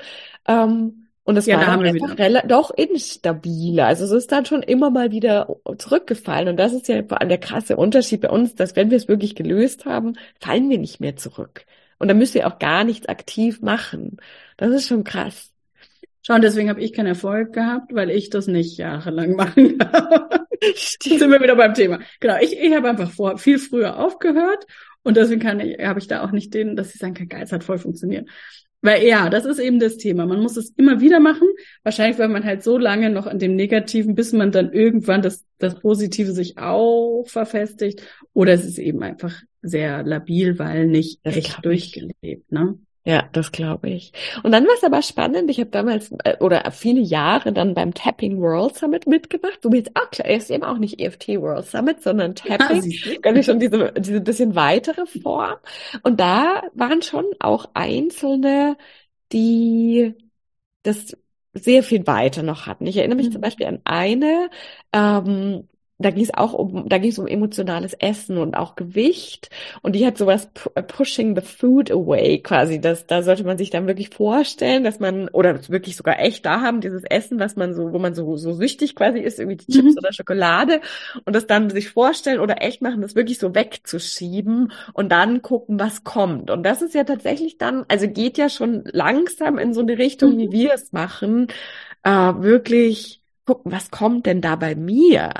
Ähm, 0.46 1.06
und 1.24 1.36
es 1.36 1.46
ja, 1.46 1.58
war 1.58 1.66
da 1.66 1.76
dann 1.76 1.86
einfach 1.86 2.18
relativ, 2.18 2.48
doch 2.48 2.70
instabiler. 2.70 3.86
Also 3.86 4.04
es 4.04 4.10
ist 4.10 4.32
dann 4.32 4.46
schon 4.46 4.62
immer 4.62 4.90
mal 4.90 5.12
wieder 5.12 5.54
zurückgefallen. 5.78 6.48
Und 6.48 6.56
das 6.56 6.72
ist 6.72 6.88
ja 6.88 7.02
vor 7.04 7.20
allem 7.20 7.28
der 7.28 7.38
krasse 7.38 7.76
Unterschied 7.76 8.22
bei 8.22 8.30
uns, 8.30 8.54
dass 8.54 8.74
wenn 8.74 8.90
wir 8.90 8.96
es 8.96 9.06
wirklich 9.06 9.34
gelöst 9.34 9.84
haben, 9.84 10.14
fallen 10.40 10.68
wir 10.70 10.78
nicht 10.78 10.98
mehr 11.00 11.16
zurück. 11.16 11.66
Und 11.98 12.08
dann 12.08 12.18
müssen 12.18 12.34
wir 12.34 12.46
auch 12.46 12.58
gar 12.58 12.84
nichts 12.84 13.06
aktiv 13.08 13.60
machen. 13.60 14.16
Das 14.56 14.70
ist 14.70 14.88
schon 14.88 15.04
krass. 15.04 15.52
Schau, 16.22 16.34
und 16.34 16.42
deswegen 16.42 16.68
habe 16.68 16.80
ich 16.80 16.92
keinen 16.92 17.06
Erfolg 17.06 17.52
gehabt, 17.52 17.94
weil 17.94 18.10
ich 18.10 18.30
das 18.30 18.46
nicht 18.46 18.76
jahrelang 18.78 19.32
machen 19.36 19.78
kann. 19.78 20.46
Stimmt. 20.74 21.18
Sind 21.20 21.30
wir 21.30 21.40
wieder 21.40 21.56
beim 21.56 21.74
Thema. 21.74 22.00
Genau, 22.20 22.36
ich, 22.40 22.58
ich 22.58 22.74
habe 22.74 22.88
einfach 22.88 23.10
vor 23.10 23.38
viel 23.38 23.58
früher 23.58 23.98
aufgehört 23.98 24.66
und 25.02 25.16
deswegen 25.16 25.40
kann 25.40 25.60
ich, 25.60 25.78
habe 25.78 25.98
ich 25.98 26.06
da 26.06 26.22
auch 26.22 26.32
nicht 26.32 26.52
den, 26.54 26.76
dass 26.76 26.94
ich 26.94 27.00
sagen 27.00 27.14
kann, 27.14 27.28
geil, 27.28 27.42
es 27.44 27.52
hat 27.52 27.64
voll 27.64 27.78
funktioniert. 27.78 28.28
Weil 28.82 29.06
ja, 29.06 29.28
das 29.28 29.44
ist 29.44 29.58
eben 29.58 29.78
das 29.78 29.98
Thema. 29.98 30.24
Man 30.26 30.40
muss 30.40 30.56
es 30.56 30.70
immer 30.76 31.00
wieder 31.00 31.20
machen. 31.20 31.48
Wahrscheinlich, 31.82 32.18
weil 32.18 32.28
man 32.28 32.44
halt 32.44 32.62
so 32.62 32.78
lange 32.78 33.10
noch 33.10 33.26
an 33.26 33.38
dem 33.38 33.54
Negativen, 33.54 34.14
bis 34.14 34.32
man 34.32 34.52
dann 34.52 34.72
irgendwann 34.72 35.20
das, 35.20 35.44
das 35.58 35.78
Positive 35.80 36.32
sich 36.32 36.56
auch 36.56 37.24
verfestigt. 37.26 38.02
Oder 38.32 38.54
es 38.54 38.64
ist 38.64 38.78
eben 38.78 39.02
einfach 39.02 39.42
sehr 39.60 40.02
labil, 40.02 40.58
weil 40.58 40.86
nicht 40.86 41.20
das 41.24 41.36
echt 41.36 41.64
durchgelebt, 41.64 42.50
ne? 42.50 42.78
Ja, 43.10 43.28
das 43.32 43.50
glaube 43.50 43.90
ich. 43.90 44.12
Und 44.44 44.52
dann 44.52 44.64
war 44.64 44.74
es 44.76 44.84
aber 44.84 45.02
spannend. 45.02 45.50
Ich 45.50 45.58
habe 45.58 45.70
damals 45.70 46.12
äh, 46.22 46.36
oder 46.38 46.70
viele 46.70 47.00
Jahre 47.00 47.52
dann 47.52 47.74
beim 47.74 47.92
Tapping 47.92 48.40
World 48.40 48.76
Summit 48.76 49.08
mitgemacht. 49.08 49.60
So 49.62 49.72
wie 49.72 49.78
jetzt 49.78 49.96
auch 49.96 50.08
klar, 50.12 50.28
ist 50.28 50.48
eben 50.48 50.62
auch 50.62 50.78
nicht 50.78 51.00
EFT 51.00 51.28
World 51.40 51.66
Summit, 51.66 52.02
sondern 52.04 52.36
Tapping. 52.36 52.88
Ja, 52.88 53.34
ich 53.34 53.46
schon 53.46 53.58
diese 53.58 53.92
diese 53.98 54.20
bisschen 54.20 54.54
weitere 54.54 55.06
Form. 55.06 55.56
Und 56.04 56.20
da 56.20 56.62
waren 56.74 57.02
schon 57.02 57.24
auch 57.40 57.70
einzelne, 57.74 58.76
die 59.32 60.14
das 60.84 61.16
sehr 61.52 61.82
viel 61.82 62.06
weiter 62.06 62.44
noch 62.44 62.66
hatten. 62.66 62.86
Ich 62.86 62.96
erinnere 62.96 63.16
mich 63.16 63.28
mhm. 63.28 63.32
zum 63.32 63.40
Beispiel 63.40 63.66
an 63.66 63.80
eine, 63.82 64.50
ähm, 64.92 65.68
da 66.00 66.10
ging 66.10 66.24
es 66.24 66.32
auch 66.32 66.54
um, 66.54 66.88
da 66.88 66.98
ging 66.98 67.10
es 67.10 67.18
um 67.18 67.26
emotionales 67.26 67.92
Essen 67.94 68.38
und 68.38 68.54
auch 68.54 68.74
Gewicht. 68.74 69.50
Und 69.82 69.94
die 69.94 70.06
hat 70.06 70.16
sowas 70.16 70.48
äh, 70.74 70.82
pushing 70.82 71.36
the 71.36 71.42
food 71.42 71.90
away 71.90 72.38
quasi. 72.38 72.80
Das, 72.80 73.06
da 73.06 73.22
sollte 73.22 73.44
man 73.44 73.58
sich 73.58 73.70
dann 73.70 73.86
wirklich 73.86 74.08
vorstellen, 74.08 74.82
dass 74.82 74.98
man, 74.98 75.28
oder 75.28 75.68
wirklich 75.68 75.96
sogar 75.96 76.18
echt 76.18 76.46
da 76.46 76.62
haben, 76.62 76.80
dieses 76.80 77.04
Essen, 77.04 77.38
was 77.38 77.56
man 77.56 77.74
so, 77.74 77.92
wo 77.92 77.98
man 77.98 78.14
so, 78.14 78.36
so 78.36 78.54
süchtig 78.54 78.94
quasi 78.94 79.18
ist, 79.18 79.38
irgendwie 79.38 79.56
die 79.56 79.72
Chips 79.72 79.92
mhm. 79.92 79.98
oder 79.98 80.12
Schokolade. 80.12 80.80
Und 81.24 81.36
das 81.36 81.46
dann 81.46 81.68
sich 81.68 81.90
vorstellen 81.90 82.40
oder 82.40 82.62
echt 82.62 82.80
machen, 82.80 83.02
das 83.02 83.14
wirklich 83.14 83.38
so 83.38 83.54
wegzuschieben 83.54 84.72
und 84.94 85.12
dann 85.12 85.42
gucken, 85.42 85.78
was 85.78 86.02
kommt. 86.02 86.50
Und 86.50 86.62
das 86.62 86.80
ist 86.80 86.94
ja 86.94 87.04
tatsächlich 87.04 87.58
dann, 87.58 87.84
also 87.88 88.08
geht 88.08 88.38
ja 88.38 88.48
schon 88.48 88.84
langsam 88.86 89.58
in 89.58 89.74
so 89.74 89.80
eine 89.80 89.98
Richtung, 89.98 90.34
mhm. 90.34 90.38
wie 90.38 90.52
wir 90.52 90.72
es 90.72 90.92
machen, 90.92 91.48
äh, 92.04 92.10
wirklich 92.10 93.20
gucken, 93.44 93.72
was 93.72 93.90
kommt 93.90 94.26
denn 94.26 94.40
da 94.40 94.56
bei 94.56 94.74
mir? 94.74 95.32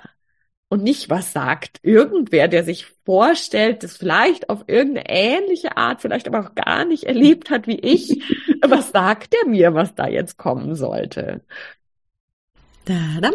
Und 0.71 0.85
nicht 0.85 1.11
was 1.11 1.33
sagt 1.33 1.81
irgendwer, 1.83 2.47
der 2.47 2.65
sich 2.65 2.87
vorstellt, 3.05 3.83
das 3.83 3.97
vielleicht 3.97 4.49
auf 4.49 4.65
irgendeine 4.69 5.11
ähnliche 5.11 5.77
Art, 5.77 6.01
vielleicht 6.01 6.29
aber 6.29 6.47
auch 6.47 6.55
gar 6.55 6.85
nicht 6.85 7.05
erlebt 7.05 7.51
hat 7.51 7.67
wie 7.67 7.79
ich. 7.81 8.23
was 8.67 8.91
sagt 8.91 9.33
der 9.33 9.47
mir, 9.47 9.75
was 9.75 9.95
da 9.97 10.07
jetzt 10.07 10.39
kommen 10.39 10.77
sollte? 10.77 11.43
Da, 12.85 12.95
dann, 13.21 13.35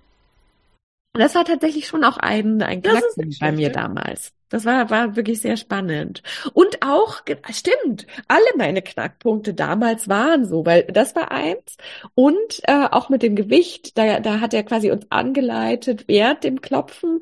Und 1.13 1.19
das 1.19 1.35
war 1.35 1.43
tatsächlich 1.43 1.87
schon 1.87 2.03
auch 2.05 2.17
ein, 2.17 2.61
ein 2.61 2.81
Knackpunkt 2.81 3.39
bei 3.39 3.51
mir 3.51 3.69
damals. 3.69 4.33
Das 4.47 4.65
war, 4.65 4.89
war 4.89 5.15
wirklich 5.15 5.41
sehr 5.41 5.57
spannend. 5.57 6.23
Und 6.53 6.81
auch, 6.81 7.21
stimmt, 7.51 8.05
alle 8.27 8.45
meine 8.57 8.81
Knackpunkte 8.81 9.53
damals 9.53 10.07
waren 10.07 10.45
so, 10.45 10.65
weil 10.65 10.83
das 10.83 11.15
war 11.15 11.31
eins. 11.31 11.77
Und 12.15 12.61
äh, 12.63 12.87
auch 12.91 13.09
mit 13.09 13.23
dem 13.23 13.35
Gewicht, 13.35 13.97
da, 13.97 14.19
da 14.19 14.39
hat 14.39 14.53
er 14.53 14.63
quasi 14.63 14.91
uns 14.91 15.05
angeleitet, 15.09 16.05
während 16.07 16.43
dem 16.43 16.61
Klopfen, 16.61 17.19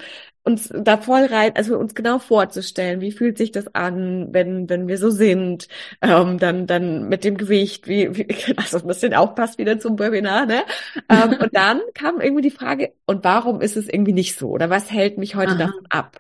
uns 0.50 0.74
da 0.74 0.98
voll 0.98 1.26
rein, 1.26 1.52
also 1.56 1.78
uns 1.78 1.96
genau 1.96 2.20
vorzustellen, 2.20 3.02
wie 3.02 3.12
fühlt 3.12 3.38
sich 3.38 3.52
das 3.52 3.74
an, 3.76 4.34
wenn, 4.34 4.70
wenn 4.70 4.88
wir 4.88 4.98
so 4.98 5.10
sind, 5.10 5.68
ähm, 6.02 6.38
dann, 6.40 6.68
dann 6.68 7.08
mit 7.08 7.24
dem 7.24 7.38
Gewicht, 7.38 7.88
wie, 7.88 8.16
wie 8.16 8.28
also 8.58 8.80
ein 8.80 8.88
bisschen 8.88 9.14
aufpasst 9.14 9.58
wieder 9.58 9.80
zum 9.80 10.00
Webinar, 10.00 10.46
ne? 10.46 10.64
ähm, 11.10 11.38
und 11.40 11.50
dann 11.54 11.82
kam 11.94 12.20
irgendwie 12.20 12.42
die 12.44 12.52
Frage, 12.52 12.94
und 13.06 13.24
warum 13.24 13.62
ist 13.62 13.78
es 13.78 13.88
irgendwie 13.88 14.14
nicht 14.14 14.38
so? 14.38 14.50
Oder 14.50 14.70
was 14.70 14.92
hält 14.92 15.18
mich 15.18 15.36
heute 15.36 15.52
Aha. 15.52 15.58
davon 15.58 15.86
ab? 15.90 16.20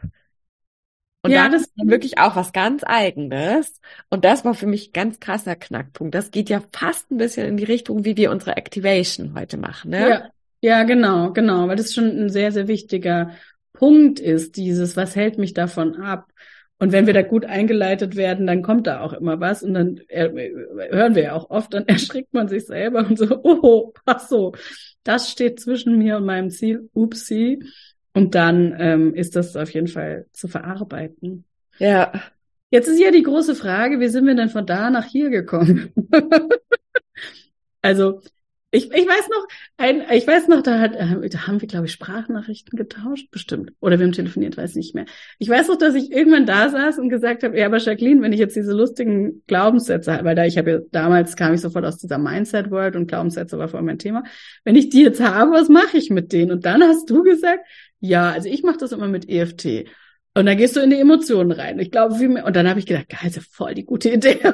Und 1.21 1.31
ja, 1.31 1.49
das 1.49 1.63
ist 1.63 1.73
wirklich 1.75 2.17
auch 2.17 2.37
was 2.37 2.53
ganz 2.53 2.83
Eigenes. 2.85 3.81
Und 4.09 4.23
das 4.23 4.45
war 4.45 4.53
für 4.53 4.67
mich 4.67 4.93
ganz 4.93 5.19
krasser 5.19 5.55
Knackpunkt. 5.57 6.15
Das 6.15 6.31
geht 6.31 6.49
ja 6.49 6.61
fast 6.71 7.11
ein 7.11 7.17
bisschen 7.17 7.45
in 7.45 7.57
die 7.57 7.65
Richtung, 7.65 8.05
wie 8.05 8.15
wir 8.15 8.31
unsere 8.31 8.55
Activation 8.55 9.37
heute 9.37 9.57
machen, 9.57 9.91
ne? 9.91 10.09
Ja, 10.09 10.29
ja 10.61 10.83
genau, 10.83 11.33
genau, 11.33 11.67
weil 11.67 11.75
das 11.75 11.93
schon 11.93 12.05
ein 12.05 12.29
sehr, 12.29 12.53
sehr 12.53 12.69
wichtiger 12.69 13.31
Punkt 13.79 14.19
ist, 14.19 14.57
dieses, 14.57 14.97
was 14.97 15.15
hält 15.15 15.37
mich 15.37 15.53
davon 15.53 15.95
ab? 15.95 16.33
Und 16.79 16.91
wenn 16.91 17.07
wir 17.07 17.13
da 17.13 17.21
gut 17.21 17.45
eingeleitet 17.45 18.17
werden, 18.17 18.45
dann 18.45 18.61
kommt 18.61 18.87
da 18.87 18.99
auch 18.99 19.13
immer 19.13 19.39
was. 19.39 19.63
Und 19.63 19.73
dann 19.73 20.01
hören 20.09 21.15
wir 21.15 21.23
ja 21.23 21.33
auch 21.33 21.49
oft, 21.49 21.73
dann 21.73 21.87
erschrickt 21.87 22.33
man 22.33 22.49
sich 22.49 22.65
selber 22.65 23.07
und 23.07 23.17
so, 23.17 23.39
oh, 23.41 23.93
ach 24.05 24.19
so, 24.19 24.53
das 25.03 25.31
steht 25.31 25.61
zwischen 25.61 25.97
mir 25.97 26.17
und 26.17 26.25
meinem 26.25 26.49
Ziel, 26.49 26.89
upsie. 26.93 27.63
Und 28.13 28.35
dann 28.35 28.75
ähm, 28.77 29.15
ist 29.15 29.37
das 29.37 29.55
auf 29.55 29.73
jeden 29.73 29.87
Fall 29.87 30.25
zu 30.33 30.49
verarbeiten. 30.49 31.45
Ja. 31.77 32.11
Jetzt 32.69 32.89
ist 32.89 32.99
ja 32.99 33.11
die 33.11 33.23
große 33.23 33.55
Frage, 33.55 34.01
wie 34.01 34.09
sind 34.09 34.25
wir 34.25 34.35
denn 34.35 34.49
von 34.49 34.65
da 34.65 34.89
nach 34.89 35.05
hier 35.05 35.29
gekommen? 35.29 35.93
also 37.81 38.19
ich, 38.71 38.91
ich 38.91 39.07
weiß 39.07 39.29
noch, 39.29 39.47
ein, 39.77 40.03
ich 40.11 40.27
weiß 40.27 40.47
noch, 40.47 40.61
da, 40.61 40.79
hat, 40.79 40.95
äh, 40.95 41.27
da 41.29 41.47
haben 41.47 41.59
wir, 41.59 41.67
glaube 41.67 41.87
ich, 41.87 41.91
Sprachnachrichten 41.91 42.77
getauscht, 42.77 43.31
bestimmt. 43.31 43.71
Oder 43.79 43.97
wir 43.97 44.05
haben 44.05 44.11
telefoniert, 44.11 44.57
weiß 44.57 44.75
nicht 44.75 44.93
mehr. 44.93 45.05
Ich 45.39 45.49
weiß 45.49 45.69
noch, 45.69 45.77
dass 45.77 45.95
ich 45.95 46.11
irgendwann 46.11 46.45
da 46.45 46.69
saß 46.69 46.99
und 46.99 47.09
gesagt 47.09 47.41
habe, 47.41 47.57
ja, 47.57 47.65
aber 47.65 47.79
Jacqueline, 47.79 48.21
wenn 48.21 48.31
ich 48.31 48.39
jetzt 48.39 48.55
diese 48.55 48.73
lustigen 48.73 49.43
Glaubenssätze, 49.47 50.19
weil 50.21 50.35
da 50.35 50.45
ich 50.45 50.59
habe 50.59 50.71
ja 50.71 50.79
damals 50.91 51.35
kam 51.35 51.53
ich 51.53 51.61
sofort 51.61 51.83
aus 51.85 51.97
dieser 51.97 52.19
Mindset-World 52.19 52.95
und 52.95 53.07
Glaubenssätze 53.07 53.57
war 53.57 53.69
vor 53.69 53.81
mein 53.81 53.97
Thema. 53.97 54.23
Wenn 54.63 54.75
ich 54.75 54.89
die 54.89 55.01
jetzt 55.01 55.19
habe, 55.19 55.51
was 55.51 55.69
mache 55.69 55.97
ich 55.97 56.11
mit 56.11 56.31
denen? 56.31 56.51
Und 56.51 56.65
dann 56.65 56.83
hast 56.83 57.09
du 57.09 57.23
gesagt, 57.23 57.65
ja, 57.99 58.29
also 58.29 58.49
ich 58.49 58.61
mache 58.61 58.77
das 58.77 58.91
immer 58.91 59.07
mit 59.07 59.27
EFT. 59.27 59.85
Und 60.35 60.45
dann 60.45 60.57
gehst 60.57 60.75
du 60.75 60.79
in 60.79 60.91
die 60.91 60.99
Emotionen 60.99 61.51
rein. 61.51 61.79
Ich 61.79 61.89
glaube, 61.89 62.15
viel 62.15 62.29
mehr. 62.29 62.45
Und 62.45 62.55
dann 62.55 62.69
habe 62.69 62.79
ich 62.79 62.85
gedacht, 62.85 63.09
geil, 63.09 63.27
ist 63.27 63.35
ja 63.35 63.41
voll 63.49 63.73
die 63.73 63.85
gute 63.85 64.09
Idee. 64.11 64.39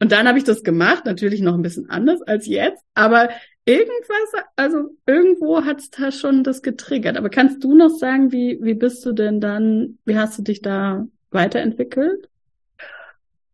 Und 0.00 0.12
dann 0.12 0.26
habe 0.26 0.38
ich 0.38 0.44
das 0.44 0.62
gemacht, 0.62 1.04
natürlich 1.04 1.42
noch 1.42 1.54
ein 1.54 1.62
bisschen 1.62 1.90
anders 1.90 2.22
als 2.22 2.46
jetzt, 2.46 2.82
aber 2.94 3.28
irgendwas, 3.66 4.42
also 4.56 4.96
irgendwo 5.06 5.64
hat 5.64 5.80
es 5.80 5.90
da 5.90 6.10
schon 6.10 6.42
das 6.42 6.62
getriggert. 6.62 7.18
Aber 7.18 7.28
kannst 7.28 7.62
du 7.62 7.76
noch 7.76 7.90
sagen, 7.90 8.32
wie, 8.32 8.58
wie 8.62 8.74
bist 8.74 9.04
du 9.04 9.12
denn 9.12 9.40
dann, 9.40 9.98
wie 10.06 10.16
hast 10.16 10.38
du 10.38 10.42
dich 10.42 10.62
da 10.62 11.06
weiterentwickelt? 11.30 12.29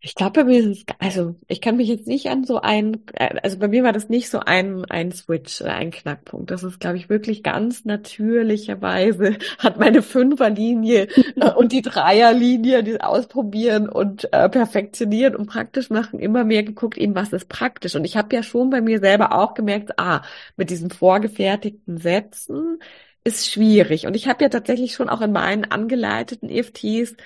Ich 0.00 0.14
glaube, 0.14 0.42
bei 0.42 0.44
mir 0.44 0.61
ist 0.61 0.66
es, 0.66 0.96
also 1.00 1.35
ich 1.48 1.61
kann 1.61 1.76
mich 1.78 1.88
jetzt 1.88 2.06
nicht 2.06 2.28
an 2.28 2.44
so 2.44 2.61
ein, 2.61 3.02
äh, 3.14 3.40
also 3.42 3.59
bei 3.59 3.66
mir 3.66 3.82
war 3.82 3.92
das 3.92 4.09
nicht 4.09 4.30
so 4.30 4.38
ein, 4.38 4.85
ein 4.85 5.11
Switch 5.11 5.62
ein 5.62 5.90
Knackpunkt. 5.90 6.50
Das 6.50 6.62
ist, 6.62 6.78
glaube 6.78 6.96
ich, 6.96 7.09
wirklich 7.09 7.42
ganz 7.42 7.85
natürlicherweise 7.85 9.37
hat 9.59 9.78
meine 9.78 10.02
Fünferlinie 10.02 11.09
äh, 11.37 11.50
und 11.50 11.72
die 11.72 11.82
Dreierlinie, 11.82 12.85
die 12.85 13.00
Ausprobieren 13.00 13.88
und 13.88 14.32
äh, 14.32 14.48
perfektionieren 14.48 15.35
und 15.35 15.46
praktisch 15.46 15.90
machen, 15.90 16.20
immer 16.20 16.44
mehr 16.44 16.62
geguckt, 16.62 16.98
eben 16.98 17.14
was 17.16 17.32
ist 17.32 17.48
praktisch. 17.48 17.96
Und 17.96 18.04
ich 18.04 18.16
habe 18.16 18.35
ja 18.37 18.42
schon 18.44 18.70
bei 18.70 18.80
mir 18.80 19.00
selber 19.00 19.32
auch 19.32 19.54
gemerkt, 19.54 19.98
ah, 19.98 20.22
mit 20.56 20.70
diesen 20.70 20.90
vorgefertigten 20.90 21.98
Sätzen 21.98 22.78
ist 23.24 23.50
schwierig. 23.50 24.06
Und 24.06 24.14
ich 24.14 24.28
habe 24.28 24.44
ja 24.44 24.48
tatsächlich 24.50 24.94
schon 24.94 25.09
auch 25.09 25.20
in 25.20 25.32
meinen 25.32 25.64
angeleiteten 25.64 26.48
EFTs 26.48 27.16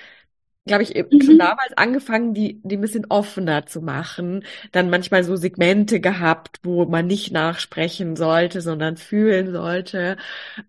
glaube 0.71 0.85
ich, 0.85 0.95
mhm. 0.95 1.21
schon 1.21 1.39
damals 1.39 1.73
angefangen, 1.77 2.33
die, 2.33 2.61
die 2.63 2.77
ein 2.77 2.81
bisschen 2.81 3.07
offener 3.09 3.67
zu 3.67 3.83
machen. 3.83 4.45
Dann 4.71 4.89
manchmal 4.89 5.25
so 5.25 5.35
Segmente 5.35 6.01
gehabt, 6.01 6.61
wo 6.63 6.85
man 6.87 7.07
nicht 7.09 7.33
nachsprechen 7.33 8.15
sollte, 8.15 8.61
sondern 8.61 8.97
fühlen 8.97 9.51
sollte. 9.51 10.17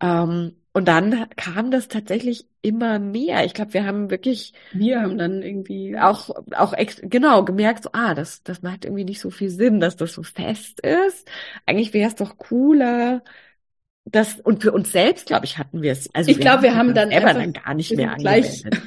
Ähm, 0.01 0.55
und 0.73 0.87
dann 0.87 1.29
kam 1.35 1.69
das 1.69 1.87
tatsächlich 1.87 2.47
immer 2.61 2.97
mehr. 2.97 3.45
Ich 3.45 3.53
glaube, 3.53 3.73
wir 3.75 3.85
haben 3.85 4.09
wirklich. 4.09 4.53
Wir 4.71 5.01
haben 5.01 5.17
dann 5.19 5.43
irgendwie. 5.43 5.97
Auch, 5.99 6.31
auch 6.55 6.73
ex 6.73 6.99
genau 7.03 7.45
gemerkt, 7.45 7.83
so, 7.83 7.89
ah, 7.93 8.15
das, 8.15 8.41
das 8.41 8.63
macht 8.63 8.85
irgendwie 8.85 9.05
nicht 9.05 9.21
so 9.21 9.29
viel 9.29 9.49
Sinn, 9.49 9.79
dass 9.79 9.97
das 9.97 10.13
so 10.13 10.23
fest 10.23 10.79
ist. 10.79 11.29
Eigentlich 11.67 11.93
wäre 11.93 12.09
es 12.09 12.15
doch 12.15 12.37
cooler, 12.37 13.21
das, 14.05 14.39
und 14.39 14.63
für 14.63 14.71
uns 14.71 14.91
selbst, 14.91 15.27
glaube 15.27 15.45
ich, 15.45 15.57
hatten 15.59 15.81
wir 15.83 15.91
es. 15.91 16.09
Also 16.15 16.31
ich 16.31 16.39
glaube, 16.39 16.63
wir 16.63 16.75
haben 16.75 16.95
dann 16.95 17.09
selber 17.09 17.33
dann 17.33 17.53
gar 17.53 17.73
nicht 17.75 17.95
mehr 17.95 18.13
angewendet. 18.13 18.81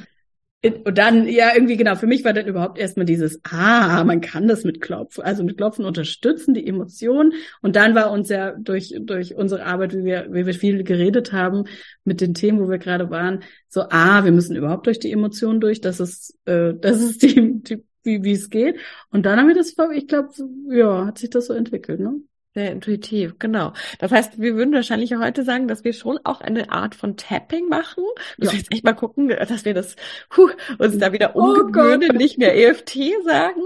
Und 0.83 0.97
dann, 0.97 1.27
ja, 1.27 1.53
irgendwie 1.53 1.77
genau, 1.77 1.95
für 1.95 2.07
mich 2.07 2.23
war 2.23 2.33
dann 2.33 2.47
überhaupt 2.47 2.77
erstmal 2.77 3.05
dieses, 3.05 3.39
ah, 3.43 4.03
man 4.03 4.21
kann 4.21 4.47
das 4.47 4.63
mit 4.63 4.81
Klopfen, 4.81 5.23
also 5.23 5.43
mit 5.43 5.57
Klopfen 5.57 5.85
unterstützen, 5.85 6.53
die 6.53 6.65
Emotionen. 6.65 7.33
Und 7.61 7.75
dann 7.75 7.95
war 7.95 8.11
uns 8.11 8.29
ja 8.29 8.51
durch, 8.51 8.95
durch 8.99 9.35
unsere 9.35 9.65
Arbeit, 9.65 9.93
wie 9.93 10.03
wir, 10.03 10.27
wie 10.31 10.45
wir 10.45 10.53
viel 10.53 10.83
geredet 10.83 11.33
haben, 11.33 11.65
mit 12.03 12.21
den 12.21 12.33
Themen, 12.33 12.59
wo 12.59 12.69
wir 12.69 12.77
gerade 12.77 13.09
waren, 13.09 13.43
so, 13.67 13.83
ah, 13.89 14.23
wir 14.23 14.31
müssen 14.31 14.55
überhaupt 14.55 14.87
durch 14.87 14.99
die 14.99 15.11
Emotionen 15.11 15.59
durch, 15.59 15.81
das 15.81 15.99
ist, 15.99 16.37
äh, 16.45 16.73
das 16.79 17.01
ist 17.01 17.21
die, 17.21 17.61
die 17.61 17.83
wie, 18.05 18.23
wie 18.23 18.33
es 18.33 18.49
geht. 18.49 18.77
Und 19.09 19.25
dann 19.25 19.39
haben 19.39 19.47
wir 19.47 19.55
das, 19.55 19.75
ich 19.93 20.07
glaube, 20.07 20.29
ja, 20.69 21.07
hat 21.07 21.17
sich 21.17 21.29
das 21.29 21.47
so 21.47 21.53
entwickelt, 21.53 21.99
ne? 21.99 22.21
Sehr 22.57 22.71
intuitiv, 22.71 23.37
genau. 23.37 23.73
Das 23.99 24.13
heißt, 24.13 24.39
wir 24.39 24.55
würden 24.55 24.73
wahrscheinlich 24.73 25.13
heute 25.13 25.43
sagen, 25.43 25.67
dass 25.67 25.83
wir 25.83 25.91
schon 25.91 26.19
auch 26.23 26.39
eine 26.39 26.71
Art 26.71 26.95
von 26.95 27.17
Tapping 27.17 27.67
machen. 27.67 28.05
Müssen 28.37 28.53
ja. 28.53 28.57
jetzt 28.59 28.71
echt 28.71 28.85
mal 28.85 28.93
gucken, 28.93 29.27
dass 29.27 29.65
wir 29.65 29.73
das 29.73 29.97
huh, 30.37 30.49
uns 30.77 30.97
da 30.97 31.11
wieder 31.11 31.35
umgewöhnen 31.35 32.11
oh 32.13 32.17
nicht 32.17 32.37
mehr 32.37 32.55
EFT 32.55 32.97
sagen. 33.25 33.61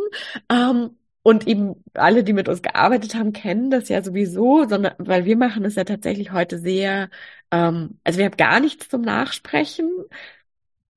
Ähm, 0.49 0.97
und 1.21 1.45
eben 1.47 1.83
alle, 1.93 2.23
die 2.23 2.33
mit 2.33 2.49
uns 2.49 2.63
gearbeitet 2.63 3.13
haben, 3.13 3.31
kennen 3.31 3.69
das 3.69 3.89
ja 3.89 4.01
sowieso, 4.01 4.67
sondern 4.67 4.95
weil 4.97 5.25
wir 5.25 5.37
machen 5.37 5.65
es 5.65 5.75
ja 5.75 5.83
tatsächlich 5.83 6.31
heute 6.31 6.57
sehr, 6.57 7.11
ähm, 7.51 7.99
also 8.03 8.17
wir 8.17 8.25
haben 8.25 8.37
gar 8.37 8.59
nichts 8.59 8.89
zum 8.89 9.01
Nachsprechen, 9.01 9.87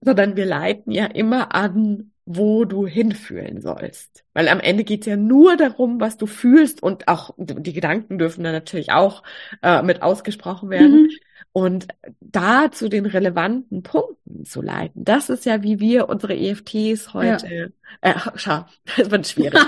sondern 0.00 0.36
wir 0.36 0.46
leiten 0.46 0.92
ja 0.92 1.06
immer 1.06 1.54
an, 1.54 2.11
wo 2.24 2.64
du 2.64 2.86
hinfühlen 2.86 3.60
sollst. 3.60 4.24
Weil 4.32 4.48
am 4.48 4.60
Ende 4.60 4.84
geht's 4.84 5.06
ja 5.06 5.16
nur 5.16 5.56
darum, 5.56 6.00
was 6.00 6.16
du 6.16 6.26
fühlst 6.26 6.82
und 6.82 7.08
auch 7.08 7.34
die 7.36 7.72
Gedanken 7.72 8.18
dürfen 8.18 8.44
dann 8.44 8.52
natürlich 8.52 8.92
auch 8.92 9.22
äh, 9.62 9.82
mit 9.82 10.02
ausgesprochen 10.02 10.70
werden. 10.70 11.02
Mhm. 11.02 11.10
Und 11.54 11.88
da 12.20 12.70
zu 12.72 12.88
den 12.88 13.04
relevanten 13.04 13.82
Punkten 13.82 14.44
zu 14.46 14.62
leiten, 14.62 15.04
das 15.04 15.28
ist 15.28 15.44
ja, 15.44 15.62
wie 15.62 15.80
wir 15.80 16.08
unsere 16.08 16.34
EFTs 16.34 17.12
heute, 17.12 17.72
ja. 18.02 18.10
äh, 18.10 18.14
schau, 18.36 18.64
das 18.96 19.10
wird 19.10 19.26
schwierig. 19.26 19.60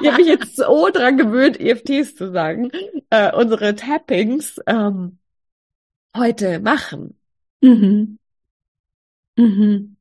ich 0.00 0.08
habe 0.08 0.16
mich 0.16 0.26
jetzt 0.26 0.56
so 0.56 0.88
dran 0.92 1.16
gewöhnt, 1.16 1.60
EFTs 1.60 2.16
zu 2.16 2.32
sagen, 2.32 2.70
äh, 3.10 3.32
unsere 3.32 3.76
Tappings 3.76 4.60
ähm, 4.66 5.18
heute 6.16 6.58
machen. 6.58 7.16
Mhm. 7.60 8.18
Mhm. 9.36 9.96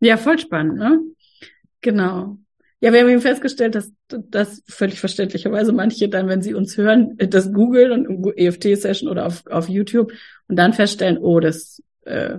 Ja, 0.00 0.16
voll 0.18 0.38
spannend, 0.38 0.78
ne? 0.78 1.00
Genau. 1.82 2.38
Ja, 2.80 2.92
wir 2.92 3.00
haben 3.00 3.10
eben 3.10 3.20
festgestellt, 3.20 3.76
dass, 3.76 3.92
dass 4.08 4.62
völlig 4.66 4.98
verständlicherweise 4.98 5.72
manche 5.72 6.08
dann, 6.08 6.26
wenn 6.28 6.42
sie 6.42 6.54
uns 6.54 6.76
hören, 6.76 7.16
das 7.16 7.52
googeln 7.52 8.06
und 8.06 8.36
EFT-Session 8.36 9.08
oder 9.08 9.26
auf, 9.26 9.46
auf 9.46 9.68
YouTube 9.68 10.12
und 10.48 10.56
dann 10.56 10.72
feststellen, 10.72 11.18
oh, 11.18 11.38
das, 11.38 11.80
äh, 12.06 12.38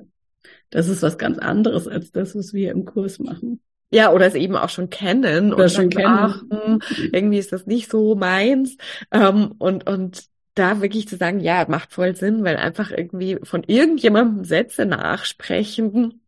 das 0.70 0.90
ist 0.90 1.02
was 1.02 1.18
ganz 1.18 1.38
anderes 1.38 1.88
als 1.88 2.12
das, 2.12 2.36
was 2.36 2.54
wir 2.54 2.72
im 2.72 2.84
Kurs 2.84 3.20
machen. 3.20 3.62
Ja, 3.90 4.12
oder 4.12 4.26
es 4.26 4.36
eben 4.36 4.56
auch 4.56 4.70
schon 4.70 4.90
kennen 4.90 5.54
oder 5.54 5.70
schon 5.70 5.90
kennen. 5.90 6.08
Ach, 6.08 6.42
hm, 6.50 6.82
irgendwie 7.14 7.38
ist 7.38 7.54
das 7.54 7.66
nicht 7.66 7.90
so 7.90 8.16
meins. 8.16 8.76
Ähm, 9.12 9.54
und, 9.60 9.88
und 9.88 10.24
da 10.56 10.82
wirklich 10.82 11.08
zu 11.08 11.16
sagen, 11.16 11.40
ja, 11.40 11.66
macht 11.70 11.94
voll 11.94 12.16
Sinn, 12.16 12.44
weil 12.44 12.58
einfach 12.58 12.92
irgendwie 12.92 13.38
von 13.44 13.64
irgendjemandem 13.66 14.44
Sätze 14.44 14.86
nachsprechen, 14.86 16.23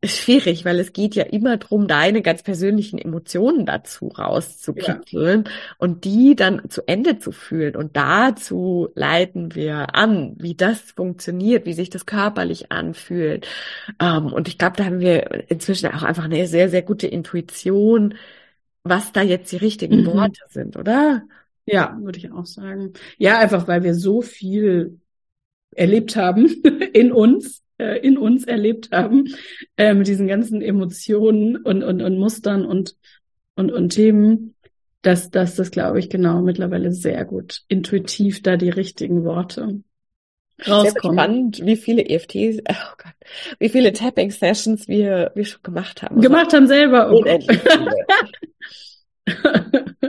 ist 0.00 0.18
schwierig, 0.18 0.64
weil 0.64 0.78
es 0.78 0.92
geht 0.92 1.16
ja 1.16 1.24
immer 1.24 1.56
drum, 1.56 1.88
deine 1.88 2.22
ganz 2.22 2.44
persönlichen 2.44 2.98
Emotionen 2.98 3.66
dazu 3.66 4.08
rauszukitzeln 4.08 5.44
ja. 5.44 5.52
und 5.78 6.04
die 6.04 6.36
dann 6.36 6.70
zu 6.70 6.86
Ende 6.86 7.18
zu 7.18 7.32
fühlen. 7.32 7.74
Und 7.74 7.96
dazu 7.96 8.90
leiten 8.94 9.56
wir 9.56 9.96
an, 9.96 10.36
wie 10.38 10.54
das 10.54 10.80
funktioniert, 10.92 11.66
wie 11.66 11.72
sich 11.72 11.90
das 11.90 12.06
körperlich 12.06 12.70
anfühlt. 12.70 13.48
Ähm, 14.00 14.32
und 14.32 14.46
ich 14.46 14.56
glaube, 14.56 14.76
da 14.76 14.84
haben 14.84 15.00
wir 15.00 15.50
inzwischen 15.50 15.90
auch 15.92 16.04
einfach 16.04 16.24
eine 16.24 16.46
sehr, 16.46 16.68
sehr 16.68 16.82
gute 16.82 17.08
Intuition, 17.08 18.14
was 18.84 19.10
da 19.10 19.22
jetzt 19.22 19.50
die 19.50 19.56
richtigen 19.56 20.02
mhm. 20.02 20.06
Worte 20.06 20.40
sind, 20.48 20.76
oder? 20.76 21.24
Ja, 21.66 21.98
würde 22.00 22.18
ich 22.18 22.30
auch 22.30 22.46
sagen. 22.46 22.92
Ja, 23.18 23.38
einfach 23.40 23.66
weil 23.66 23.82
wir 23.82 23.96
so 23.96 24.22
viel 24.22 25.00
erlebt 25.72 26.14
haben 26.14 26.46
in 26.92 27.10
uns 27.10 27.62
äh, 27.78 27.98
in 27.98 28.18
uns 28.18 28.44
erlebt 28.44 28.90
haben, 28.92 29.34
äh, 29.76 29.94
mit 29.94 30.06
diesen 30.06 30.26
ganzen 30.26 30.60
Emotionen 30.62 31.56
und, 31.56 31.82
und, 31.82 32.02
und 32.02 32.18
Mustern 32.18 32.66
und, 32.66 32.96
und, 33.54 33.72
und 33.72 33.90
Themen, 33.90 34.54
dass, 35.02 35.30
dass 35.30 35.56
das, 35.56 35.70
glaube 35.70 35.98
ich, 35.98 36.10
genau 36.10 36.42
mittlerweile 36.42 36.92
sehr 36.92 37.24
gut 37.24 37.62
intuitiv 37.68 38.42
da 38.42 38.56
die 38.56 38.70
richtigen 38.70 39.24
Worte 39.24 39.82
rauskommen. 40.66 40.90
Sehr 40.90 41.12
spannend, 41.12 41.60
wie 41.64 41.76
viele 41.76 42.02
EFTs, 42.02 42.58
oh 42.68 42.94
Gott, 42.98 43.14
wie 43.58 43.68
viele 43.68 43.92
Tapping-Sessions 43.92 44.88
wir, 44.88 45.32
wir 45.34 45.44
schon 45.44 45.62
gemacht 45.62 46.02
haben. 46.02 46.20
Gemacht 46.20 46.52
haben 46.52 46.66
selber. 46.66 47.10
Oh 47.12 47.18
Unendlich 47.18 47.60
viele. 47.60 47.90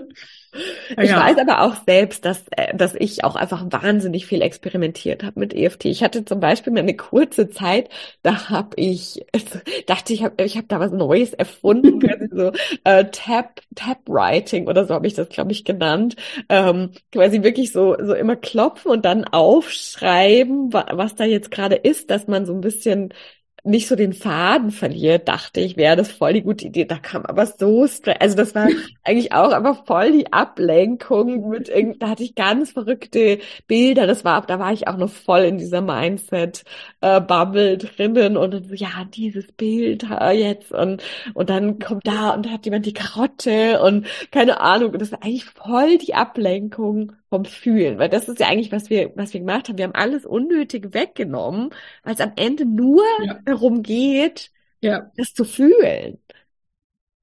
Ich 0.97 1.09
ja. 1.09 1.23
weiß 1.23 1.37
aber 1.37 1.61
auch 1.61 1.75
selbst, 1.85 2.25
dass, 2.25 2.43
äh, 2.51 2.75
dass 2.75 2.95
ich 2.95 3.23
auch 3.23 3.35
einfach 3.35 3.65
wahnsinnig 3.69 4.25
viel 4.25 4.41
experimentiert 4.41 5.23
habe 5.23 5.39
mit 5.39 5.53
EFT. 5.53 5.85
Ich 5.85 6.03
hatte 6.03 6.25
zum 6.25 6.39
Beispiel 6.39 6.73
mal 6.73 6.79
eine 6.79 6.95
kurze 6.95 7.49
Zeit, 7.49 7.89
da 8.23 8.49
habe 8.49 8.75
ich, 8.75 9.25
dachte 9.87 10.13
ich, 10.13 10.23
hab, 10.23 10.39
ich 10.41 10.57
habe 10.57 10.67
da 10.67 10.79
was 10.79 10.91
Neues 10.91 11.33
erfunden, 11.33 11.99
quasi 12.01 12.29
so 12.31 12.51
äh, 12.83 13.05
Tap, 13.11 13.61
Tap 13.75 13.99
Writing 14.07 14.67
oder 14.67 14.85
so 14.85 14.93
habe 14.95 15.07
ich 15.07 15.13
das, 15.13 15.29
glaube 15.29 15.51
ich, 15.51 15.65
genannt. 15.65 16.15
Ähm, 16.49 16.91
quasi 17.11 17.43
wirklich 17.43 17.71
so, 17.71 17.95
so 17.99 18.13
immer 18.13 18.35
klopfen 18.35 18.91
und 18.91 19.05
dann 19.05 19.25
aufschreiben, 19.25 20.73
was 20.73 21.15
da 21.15 21.25
jetzt 21.25 21.51
gerade 21.51 21.75
ist, 21.75 22.09
dass 22.09 22.27
man 22.27 22.45
so 22.45 22.53
ein 22.53 22.61
bisschen 22.61 23.13
nicht 23.63 23.87
so 23.87 23.95
den 23.95 24.13
Faden 24.13 24.71
verliert, 24.71 25.27
dachte 25.27 25.59
ich, 25.59 25.77
wäre 25.77 25.95
das 25.95 26.11
voll 26.11 26.33
die 26.33 26.41
gute 26.41 26.67
Idee. 26.67 26.85
Da 26.85 26.97
kam 26.97 27.25
aber 27.25 27.45
so 27.45 27.87
straight, 27.87 28.21
also 28.21 28.35
das 28.35 28.55
war 28.55 28.67
eigentlich 29.03 29.33
auch 29.33 29.51
aber 29.51 29.75
voll 29.75 30.11
die 30.11 30.31
Ablenkung 30.31 31.49
mit 31.49 31.69
irgend, 31.69 32.01
da 32.01 32.09
hatte 32.09 32.23
ich 32.23 32.35
ganz 32.35 32.71
verrückte 32.71 33.39
Bilder. 33.67 34.07
Das 34.07 34.23
war, 34.25 34.45
da 34.45 34.59
war 34.59 34.73
ich 34.73 34.87
auch 34.87 34.97
noch 34.97 35.09
voll 35.09 35.41
in 35.41 35.57
dieser 35.57 35.81
Mindset 35.81 36.63
äh, 37.01 37.21
Bubble 37.21 37.77
drinnen 37.77 38.37
und 38.37 38.53
dann 38.53 38.63
so, 38.63 38.73
ja, 38.73 39.05
dieses 39.13 39.51
Bild 39.51 40.05
jetzt 40.33 40.71
und 40.71 41.03
und 41.33 41.49
dann 41.49 41.79
kommt 41.79 42.07
da 42.07 42.31
und 42.31 42.45
da 42.45 42.51
hat 42.51 42.65
jemand 42.65 42.85
die 42.85 42.93
Karotte 42.93 43.81
und 43.81 44.05
keine 44.31 44.59
Ahnung. 44.59 44.91
Und 44.91 45.01
das 45.01 45.11
war 45.11 45.23
eigentlich 45.23 45.45
voll 45.45 45.97
die 45.97 46.13
Ablenkung 46.13 47.13
vom 47.29 47.45
Fühlen, 47.45 47.99
weil 47.99 48.09
das 48.09 48.27
ist 48.27 48.39
ja 48.39 48.47
eigentlich, 48.47 48.71
was 48.71 48.89
wir, 48.89 49.11
was 49.15 49.33
wir 49.33 49.39
gemacht 49.39 49.69
haben. 49.69 49.77
Wir 49.77 49.85
haben 49.85 49.95
alles 49.95 50.25
unnötig 50.25 50.93
weggenommen, 50.93 51.69
weil 52.03 52.15
es 52.15 52.21
am 52.21 52.33
Ende 52.35 52.65
nur 52.65 53.03
ja. 53.23 53.39
darum 53.45 53.83
geht, 53.83 54.51
ja. 54.81 55.11
das 55.15 55.33
zu 55.33 55.45
fühlen. 55.45 56.19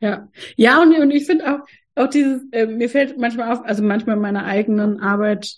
Ja, 0.00 0.28
ja, 0.56 0.80
und, 0.80 0.94
und 0.94 1.10
ich 1.10 1.26
finde 1.26 1.52
auch, 1.52 1.66
auch 1.94 2.08
dieses, 2.08 2.42
äh, 2.52 2.66
mir 2.66 2.88
fällt 2.88 3.18
manchmal 3.18 3.52
auf, 3.52 3.64
also 3.64 3.82
manchmal 3.82 4.16
in 4.16 4.22
meiner 4.22 4.44
eigenen 4.44 5.00
Arbeit, 5.00 5.56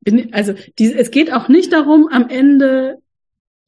bin, 0.00 0.32
also 0.32 0.54
die, 0.78 0.94
es 0.94 1.10
geht 1.10 1.32
auch 1.32 1.48
nicht 1.48 1.72
darum, 1.72 2.08
am 2.08 2.28
Ende 2.28 2.98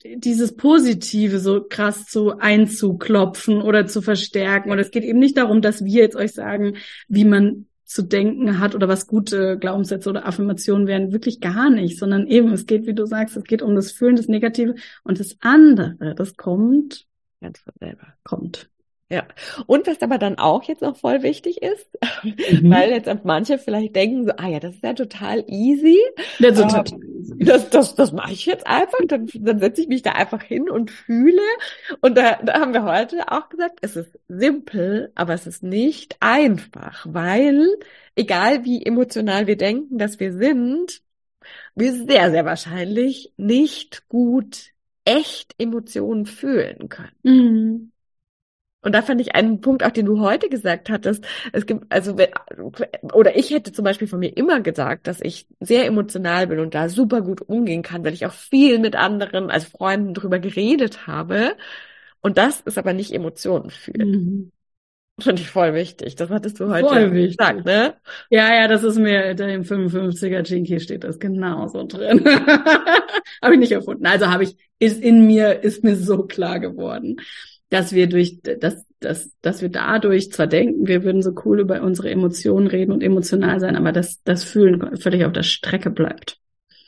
dieses 0.05 0.55
Positive 0.57 1.39
so 1.39 1.65
krass 1.69 2.07
zu 2.07 2.39
einzuklopfen 2.39 3.61
oder 3.63 3.87
zu 3.87 4.03
verstärken. 4.03 4.71
Und 4.71 4.79
es 4.79 4.91
geht 4.91 5.05
eben 5.05 5.19
nicht 5.19 5.37
darum, 5.37 5.63
dass 5.63 5.85
wir 5.85 6.03
jetzt 6.03 6.17
euch 6.17 6.33
sagen, 6.33 6.77
wie 7.09 7.25
man 7.25 7.67
zu 7.87 8.03
denken 8.03 8.59
hat 8.59 8.75
oder 8.75 8.89
was 8.89 9.07
gute 9.07 9.59
Glaubenssätze 9.59 10.11
oder 10.11 10.27
Affirmationen 10.27 10.87
wären, 10.87 11.13
wirklich 11.13 11.41
gar 11.41 11.71
nicht, 11.71 11.99
sondern 11.99 12.27
eben, 12.27 12.53
es 12.53 12.67
geht, 12.67 12.87
wie 12.87 12.95
du 12.95 13.07
sagst, 13.07 13.37
es 13.37 13.45
geht 13.45 13.63
um 13.63 13.75
das 13.75 13.93
Fühlen, 13.93 14.17
das 14.17 14.29
Negative 14.29 14.75
und 15.05 15.21
das 15.21 15.37
andere, 15.41 16.15
das 16.17 16.37
kommt 16.37 17.07
ganz 17.41 17.61
von 17.61 17.73
selber. 17.79 18.15
Kommt. 18.25 18.69
Ja. 19.09 19.25
Und 19.67 19.87
was 19.87 20.03
aber 20.03 20.19
dann 20.19 20.37
auch 20.37 20.65
jetzt 20.65 20.83
noch 20.83 20.97
voll 20.97 21.23
wichtig 21.23 21.63
ist, 21.63 21.87
mhm. 22.25 22.71
weil 22.71 22.91
jetzt 22.91 23.09
manche 23.25 23.59
vielleicht 23.59 23.95
denken 23.95 24.27
so, 24.27 24.33
ah 24.37 24.49
ja, 24.49 24.59
das 24.59 24.75
ist 24.75 24.83
ja 24.83 24.95
total 24.95 25.45
easy. 25.47 25.99
Ja, 26.41 26.53
so 26.53 26.63
ähm, 26.63 26.69
total 26.69 27.05
easy. 27.05 27.35
Das, 27.39 27.71
das, 27.71 27.95
das 27.95 28.13
mache 28.13 28.33
ich 28.33 28.47
jetzt 28.47 28.67
einfach, 28.67 28.99
dann, 29.07 29.29
dann 29.33 29.61
setze 29.61 29.83
ich 29.83 29.89
mich 29.89 30.03
da 30.03 30.13
einfach 30.13 30.43
hin 30.43 30.69
und 30.69 30.91
fühle. 30.91 31.43
Und 32.01 32.17
da, 32.17 32.37
da 32.43 32.61
haben 32.61 32.73
wir 32.73 32.83
heute 32.83 33.31
auch 33.31 33.49
gesagt, 33.49 33.79
es 33.83 33.95
ist 33.95 34.19
simpel, 34.27 35.13
aber 35.15 35.35
es 35.35 35.47
ist 35.47 35.63
nicht 35.63 36.17
einfach, 36.19 37.07
weil 37.09 37.65
egal 38.17 38.65
wie 38.65 38.85
emotional 38.85 39.47
wir 39.47 39.57
denken, 39.57 39.99
dass 39.99 40.19
wir 40.19 40.33
sind, 40.33 41.01
wir 41.77 41.93
sehr, 41.93 42.33
sehr 42.33 42.45
wahrscheinlich 42.45 43.33
nicht 43.37 44.09
gut 44.09 44.73
echt 45.05 45.55
Emotionen 45.59 46.27
fühlen 46.27 46.89
können. 46.89 47.13
Mhm. 47.23 47.93
Und 48.87 48.93
da 48.95 49.03
fand 49.03 49.21
ich 49.21 49.35
einen 49.35 49.61
Punkt, 49.61 49.85
auch 49.85 49.91
den 49.91 50.07
du 50.07 50.21
heute 50.21 50.49
gesagt 50.49 50.91
hattest. 50.91 51.27
Es 51.53 51.67
gibt, 51.67 51.93
also, 51.93 52.15
oder 53.13 53.37
ich 53.37 53.51
hätte 53.51 53.73
zum 53.73 53.85
Beispiel 53.85 54.07
von 54.07 54.21
mir 54.21 54.37
immer 54.37 54.61
gesagt, 54.61 55.09
dass 55.09 55.21
ich 55.21 55.49
sehr 55.59 55.87
emotional 55.87 56.47
bin 56.47 56.61
und 56.61 56.73
da 56.73 56.89
super 56.89 57.21
gut 57.21 57.41
umgehen 57.41 57.83
kann, 57.83 58.05
weil 58.05 58.15
ich 58.15 58.27
auch 58.27 58.33
viel 58.33 58.79
mit 58.79 58.95
anderen, 58.95 59.51
also 59.51 59.69
Freunden 59.77 60.15
drüber 60.15 60.39
geredet 60.39 61.09
habe. 61.09 61.57
Und 62.21 62.39
das 62.39 62.61
ist 62.61 62.79
aber 62.79 62.93
nicht 62.93 63.11
Emotionen 63.11 63.71
fühlen. 63.71 64.09
Mhm. 64.09 64.53
Finde 65.19 65.43
ich 65.43 65.51
voll 65.51 65.75
wichtig. 65.75 66.15
Das 66.15 66.31
hattest 66.31 66.61
du 66.61 66.69
heute 66.69 66.87
voll 66.87 67.13
wichtig. 67.13 67.39
gesagt, 67.39 67.65
ne? 67.67 67.95
Ja, 68.31 68.55
ja, 68.55 68.69
das 68.69 68.85
ist 68.85 68.99
mir, 68.99 69.31
im 69.31 69.65
55er 69.65 70.49
Jinky 70.49 70.79
steht 70.79 71.03
das 71.03 71.19
genauso 71.19 71.85
drin. 71.89 72.25
habe 73.43 73.55
ich 73.55 73.59
nicht 73.59 73.73
erfunden. 73.73 74.07
Also 74.07 74.29
habe 74.29 74.45
ich, 74.45 74.57
ist 74.79 75.03
in 75.03 75.27
mir, 75.27 75.65
ist 75.65 75.83
mir 75.83 75.97
so 75.97 76.23
klar 76.23 76.61
geworden 76.61 77.17
dass 77.71 77.93
wir 77.93 78.09
durch, 78.09 78.41
dass, 78.43 78.87
dass, 79.01 79.31
dass 79.43 79.63
wir 79.63 79.69
dadurch 79.69 80.33
zwar 80.33 80.47
denken, 80.47 80.87
wir 80.87 81.05
würden 81.05 81.23
so 81.23 81.33
cool 81.45 81.61
über 81.61 81.83
unsere 81.83 82.11
Emotionen 82.11 82.67
reden 82.67 82.93
und 82.93 83.03
emotional 83.03 83.61
sein, 83.61 83.77
aber 83.77 83.93
dass 83.93 84.23
das 84.23 84.45
Fühlen 84.45 84.97
völlig 84.99 85.25
auf 85.25 85.33
der 85.33 85.43
Strecke 85.43 85.91
bleibt. 85.91 86.39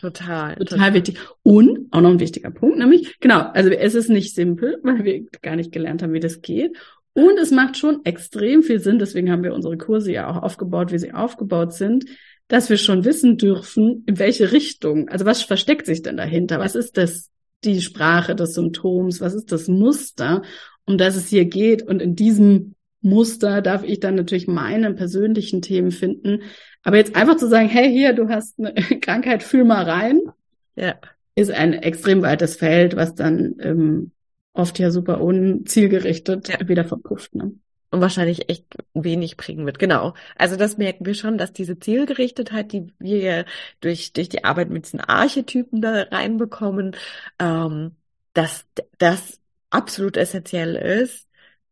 Total, 0.00 0.54
total. 0.54 0.66
Total 0.66 0.94
wichtig. 0.94 1.18
Und 1.42 1.88
auch 1.90 2.00
noch 2.00 2.10
ein 2.10 2.20
wichtiger 2.20 2.50
Punkt, 2.50 2.78
nämlich, 2.78 3.18
genau, 3.18 3.40
also 3.40 3.70
es 3.70 3.94
ist 3.94 4.08
nicht 4.08 4.34
simpel, 4.34 4.78
weil 4.82 5.04
wir 5.04 5.24
gar 5.42 5.56
nicht 5.56 5.72
gelernt 5.72 6.02
haben, 6.02 6.12
wie 6.12 6.20
das 6.20 6.40
geht. 6.40 6.76
Und 7.14 7.36
es 7.38 7.50
macht 7.50 7.76
schon 7.76 8.04
extrem 8.04 8.62
viel 8.62 8.78
Sinn, 8.78 9.00
deswegen 9.00 9.32
haben 9.32 9.42
wir 9.42 9.54
unsere 9.54 9.76
Kurse 9.76 10.12
ja 10.12 10.30
auch 10.30 10.40
aufgebaut, 10.40 10.92
wie 10.92 10.98
sie 10.98 11.12
aufgebaut 11.12 11.72
sind, 11.72 12.04
dass 12.46 12.70
wir 12.70 12.76
schon 12.76 13.04
wissen 13.04 13.36
dürfen, 13.36 14.04
in 14.06 14.20
welche 14.20 14.52
Richtung, 14.52 15.08
also 15.08 15.26
was 15.26 15.42
versteckt 15.42 15.86
sich 15.86 16.02
denn 16.02 16.16
dahinter? 16.16 16.60
Was 16.60 16.76
ist 16.76 16.96
das 16.96 17.30
die 17.64 17.80
Sprache 17.80 18.34
des 18.34 18.54
Symptoms, 18.54 19.20
was 19.20 19.34
ist 19.34 19.52
das 19.52 19.68
Muster, 19.68 20.42
um 20.86 20.98
das 20.98 21.16
es 21.16 21.28
hier 21.28 21.44
geht. 21.44 21.82
Und 21.82 22.00
in 22.00 22.14
diesem 22.14 22.74
Muster 23.00 23.62
darf 23.62 23.84
ich 23.84 24.00
dann 24.00 24.14
natürlich 24.14 24.46
meine 24.48 24.92
persönlichen 24.94 25.62
Themen 25.62 25.90
finden. 25.90 26.42
Aber 26.82 26.96
jetzt 26.96 27.16
einfach 27.16 27.36
zu 27.36 27.48
sagen, 27.48 27.68
hey, 27.68 27.90
hier, 27.90 28.12
du 28.12 28.28
hast 28.28 28.58
eine 28.58 28.72
Krankheit, 29.00 29.42
fühl 29.42 29.64
mal 29.64 29.84
rein, 29.84 30.20
ja. 30.76 30.94
ist 31.34 31.50
ein 31.50 31.74
extrem 31.74 32.22
weites 32.22 32.56
Feld, 32.56 32.96
was 32.96 33.14
dann 33.14 33.56
ähm, 33.60 34.12
oft 34.52 34.78
ja 34.78 34.90
super 34.90 35.20
unzielgerichtet 35.20 36.48
ja. 36.48 36.68
wieder 36.68 36.84
verpufft. 36.84 37.34
Ne? 37.34 37.52
Und 37.90 38.00
wahrscheinlich 38.00 38.48
echt 38.50 38.64
wenig 38.94 39.36
bringen 39.36 39.66
wird. 39.66 39.78
Genau. 39.78 40.14
Also 40.36 40.56
das 40.56 40.76
merken 40.78 41.06
wir 41.06 41.14
schon, 41.14 41.38
dass 41.38 41.52
diese 41.52 41.78
Zielgerichtetheit, 41.78 42.72
die 42.72 42.92
wir 42.98 43.46
durch, 43.80 44.12
durch 44.12 44.28
die 44.28 44.44
Arbeit 44.44 44.70
mit 44.70 44.84
diesen 44.86 45.00
Archetypen 45.00 45.80
da 45.80 46.02
reinbekommen, 46.02 46.96
ähm, 47.38 47.96
dass 48.34 48.66
das 48.98 49.40
absolut 49.70 50.16
essentiell 50.16 50.76
ist, 50.76 51.27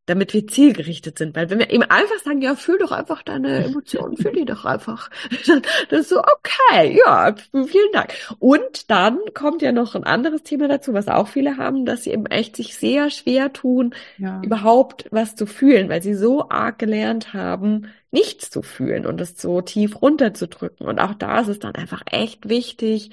damit 0.07 0.33
wir 0.33 0.47
zielgerichtet 0.47 1.19
sind. 1.19 1.37
Weil 1.37 1.51
wenn 1.51 1.59
wir 1.59 1.71
eben 1.71 1.83
einfach 1.83 2.19
sagen, 2.25 2.41
ja, 2.41 2.55
fühl 2.55 2.79
doch 2.79 2.93
einfach 2.93 3.23
deine 3.23 3.65
Emotionen, 3.65 4.17
fühl 4.17 4.33
die 4.33 4.45
doch 4.45 4.65
einfach. 4.65 5.11
Dann, 5.47 5.63
das 5.91 6.03
ist 6.03 6.09
so, 6.11 6.21
okay, 6.21 6.97
ja, 6.97 7.35
vielen 7.53 7.93
Dank. 7.93 8.15
Und 8.39 8.91
dann 8.91 9.19
kommt 9.35 9.63
ja 9.63 9.73
noch 9.73 9.95
ein 9.95 10.05
anderes 10.05 10.43
Thema 10.43 10.69
dazu, 10.69 10.95
was 10.95 11.09
auch 11.09 11.29
viele 11.29 11.57
haben, 11.57 11.85
dass 11.85 12.05
sie 12.05 12.13
eben 12.13 12.27
echt 12.27 12.57
sich 12.57 12.77
sehr 12.77 13.11
schwer 13.11 13.53
tun, 13.53 13.95
ja. 14.19 14.41
überhaupt 14.43 15.07
was 15.11 15.35
zu 15.35 15.47
fühlen, 15.47 15.89
weil 15.89 16.03
sie 16.03 16.15
so 16.15 16.49
arg 16.49 16.79
gelernt 16.79 17.35
haben, 17.35 17.89
nichts 18.11 18.51
zu 18.51 18.63
fühlen 18.63 19.07
und 19.07 19.21
es 19.21 19.41
so 19.41 19.61
tief 19.61 20.01
runterzudrücken. 20.01 20.87
Und 20.87 21.01
auch 21.01 21.15
da 21.15 21.41
ist 21.41 21.49
es 21.49 21.59
dann 21.59 21.75
einfach 21.75 22.03
echt 22.11 22.49
wichtig, 22.49 23.11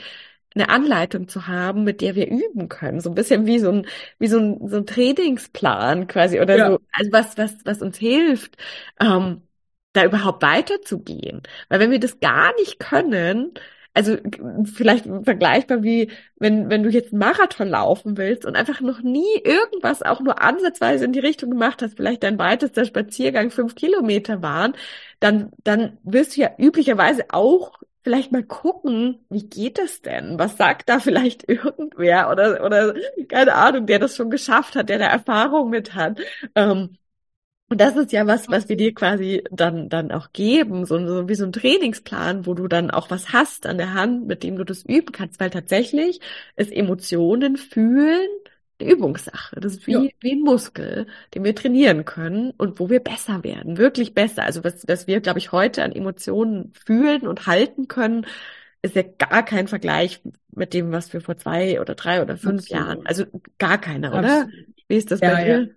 eine 0.56 0.70
Anleitung 0.70 1.28
zu 1.28 1.48
haben, 1.48 1.84
mit 1.84 2.02
der 2.02 2.16
wir 2.16 2.28
üben 2.28 2.70
können. 2.70 3.00
So 3.02 3.10
ein 3.10 3.16
bisschen 3.16 3.46
wie 3.46 3.60
so 3.60 3.72
ein, 3.72 3.88
wie 4.20 4.28
so 4.28 4.40
ein, 4.40 4.68
so 4.68 4.78
ein 4.78 4.86
Trainingsplan 4.86 6.08
quasi 6.08 6.40
oder 6.40 6.58
ja. 6.58 6.68
so. 6.72 6.80
Also 6.92 7.12
was, 7.12 7.38
was, 7.38 7.56
was 7.66 7.82
uns 7.82 7.98
hilft, 7.98 8.58
ähm, 9.00 9.42
da 9.94 10.06
überhaupt 10.06 10.44
weiterzugehen. 10.44 11.44
Weil 11.70 11.80
wenn 11.80 11.92
wir 11.92 12.00
das 12.00 12.20
gar 12.20 12.54
nicht 12.56 12.80
können, 12.80 13.54
also 13.94 14.18
vielleicht 14.66 15.06
vergleichbar 15.24 15.84
wie, 15.84 16.12
wenn, 16.38 16.70
wenn 16.70 16.84
du 16.84 16.90
jetzt 16.90 17.14
einen 17.14 17.20
Marathon 17.20 17.68
laufen 17.70 18.18
willst 18.18 18.46
und 18.46 18.56
einfach 18.56 18.82
noch 18.82 19.02
nie 19.02 19.36
irgendwas 19.44 20.02
auch 20.02 20.20
nur 20.20 20.42
ansatzweise 20.42 21.06
in 21.06 21.14
die 21.14 21.20
Richtung 21.20 21.52
gemacht 21.52 21.82
hast, 21.82 21.98
vielleicht 21.98 22.24
dein 22.24 22.40
weitester 22.40 22.86
Spaziergang 22.86 23.52
fünf 23.52 23.76
Kilometer 23.76 24.42
waren, 24.42 24.74
dann, 25.20 25.52
dann 25.64 26.00
wirst 26.04 26.36
du 26.36 26.42
ja 26.42 26.52
üblicherweise 26.58 27.26
auch 27.30 27.74
vielleicht 28.04 28.32
mal 28.32 28.44
gucken, 28.44 29.26
wie 29.30 29.48
geht 29.48 29.80
es 29.80 30.02
denn? 30.02 30.38
Was 30.40 30.58
sagt 30.58 30.90
da 30.90 31.00
vielleicht 31.00 31.48
irgendwer 31.50 32.30
oder, 32.32 32.64
oder 32.66 32.96
keine 33.30 33.56
Ahnung, 33.56 33.86
der 33.88 34.00
das 34.00 34.16
schon 34.16 34.30
geschafft 34.30 34.76
hat, 34.76 34.90
der 34.90 35.00
da 35.00 35.08
Erfahrung 35.08 35.70
mit 35.70 35.96
hat. 35.96 36.20
Ähm, 36.56 36.98
und 37.70 37.82
das 37.82 37.96
ist 37.96 38.12
ja 38.12 38.28
was, 38.28 38.50
was 38.50 38.70
wir 38.70 38.78
dir 38.78 38.94
quasi 38.94 39.44
dann, 39.52 39.90
dann 39.90 40.12
auch 40.12 40.32
geben, 40.32 40.86
so, 40.86 41.00
so 41.08 41.28
wie 41.30 41.36
so 41.36 41.46
ein 41.46 41.52
Trainingsplan, 41.54 42.46
wo 42.46 42.54
du 42.54 42.68
dann 42.68 42.92
auch 42.92 43.10
was 43.10 43.34
hast 43.34 43.66
an 43.66 43.78
der 43.80 43.94
Hand, 43.96 44.28
mit 44.28 44.44
dem 44.44 44.58
du 44.58 44.64
das 44.64 44.84
üben 44.86 45.12
kannst, 45.12 45.40
weil 45.40 45.50
tatsächlich 45.50 46.20
ist 46.56 46.72
Emotionen 46.72 47.58
fühlen 47.58 48.30
eine 48.84 48.92
Übungssache. 48.92 49.60
Das 49.60 49.74
ist 49.74 49.88
wie, 49.88 49.94
ja. 49.94 50.08
wie 50.20 50.34
ein 50.34 50.42
Muskel, 50.42 51.08
den 51.34 51.44
wir 51.44 51.56
trainieren 51.56 52.06
können 52.06 52.52
und 52.52 52.80
wo 52.80 52.90
wir 52.90 53.00
besser 53.00 53.44
werden, 53.44 53.78
wirklich 53.78 54.14
besser. 54.14 54.44
Also 54.44 54.64
was, 54.64 54.88
was 54.88 55.08
wir, 55.08 55.22
glaube 55.22 55.40
ich, 55.40 55.52
heute 55.52 55.84
an 55.84 55.92
Emotionen 55.92 56.74
fühlen 56.86 57.28
und 57.28 57.48
halten 57.48 57.88
können, 57.88 58.26
ist 58.82 58.96
ja 58.96 59.04
gar 59.04 59.44
kein 59.44 59.68
Vergleich 59.68 60.22
mit 60.52 60.74
dem, 60.74 60.92
was 60.92 61.14
wir 61.14 61.22
vor 61.22 61.38
zwei 61.38 61.80
oder 61.80 61.96
drei 61.96 62.22
oder 62.22 62.38
fünf 62.38 62.64
Absolut. 62.64 62.86
Jahren, 62.86 63.06
also 63.06 63.26
gar 63.58 63.80
keiner, 63.80 64.10
oder? 64.10 64.42
Absolut. 64.42 64.68
Wie 64.88 64.98
ist 64.98 65.12
das 65.12 65.22
ja, 65.22 65.34
bei 65.34 65.44
dir? 65.44 65.60
Ja. 65.62 65.68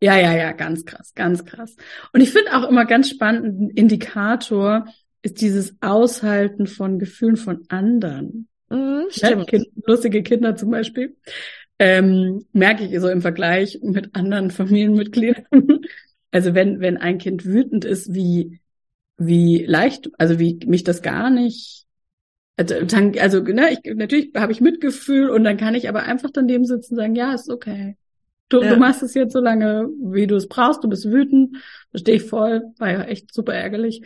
Ja, 0.00 0.16
ja, 0.16 0.36
ja, 0.36 0.52
ganz 0.52 0.84
krass, 0.84 1.12
ganz 1.16 1.44
krass. 1.44 1.74
Und 2.12 2.20
ich 2.20 2.30
finde 2.30 2.56
auch 2.56 2.68
immer 2.68 2.84
ganz 2.84 3.10
spannend, 3.10 3.60
ein 3.60 3.70
Indikator 3.70 4.86
ist 5.22 5.40
dieses 5.40 5.74
Aushalten 5.80 6.68
von 6.68 7.00
Gefühlen 7.00 7.36
von 7.36 7.64
anderen. 7.68 8.46
Mhm, 8.70 9.06
stimmt. 9.10 9.38
Ja, 9.38 9.44
kind, 9.44 9.66
lustige 9.86 10.22
Kinder 10.22 10.54
zum 10.54 10.70
Beispiel. 10.70 11.16
Ähm, 11.78 12.44
merke 12.52 12.84
ich 12.84 13.00
so 13.00 13.08
im 13.08 13.22
Vergleich 13.22 13.78
mit 13.82 14.14
anderen 14.14 14.50
Familienmitgliedern. 14.50 15.80
Also 16.30 16.54
wenn, 16.54 16.80
wenn 16.80 16.96
ein 16.96 17.18
Kind 17.18 17.44
wütend 17.44 17.84
ist, 17.84 18.12
wie, 18.12 18.60
wie 19.16 19.64
leicht, 19.64 20.10
also 20.18 20.38
wie 20.38 20.58
mich 20.66 20.84
das 20.84 21.02
gar 21.02 21.30
nicht, 21.30 21.86
also, 22.56 22.74
also 23.20 23.40
ne, 23.40 23.70
ich, 23.72 23.94
natürlich 23.94 24.32
habe 24.34 24.52
ich 24.52 24.60
Mitgefühl 24.60 25.30
und 25.30 25.44
dann 25.44 25.56
kann 25.56 25.74
ich 25.74 25.88
aber 25.88 26.02
einfach 26.02 26.30
daneben 26.32 26.64
sitzen 26.64 26.94
und 26.94 26.98
sagen, 26.98 27.14
ja, 27.14 27.32
ist 27.32 27.48
okay. 27.48 27.96
Du, 28.48 28.62
ja. 28.62 28.70
du 28.70 28.76
machst 28.76 29.02
es 29.02 29.14
jetzt 29.14 29.32
so 29.32 29.40
lange, 29.40 29.88
wie 30.02 30.26
du 30.26 30.34
es 30.34 30.48
brauchst, 30.48 30.82
du 30.82 30.88
bist 30.88 31.10
wütend, 31.10 31.56
verstehe 31.90 32.16
ich 32.16 32.24
voll, 32.24 32.64
war 32.78 32.90
ja 32.90 33.02
echt 33.02 33.32
super 33.32 33.54
ärgerlich. 33.54 34.02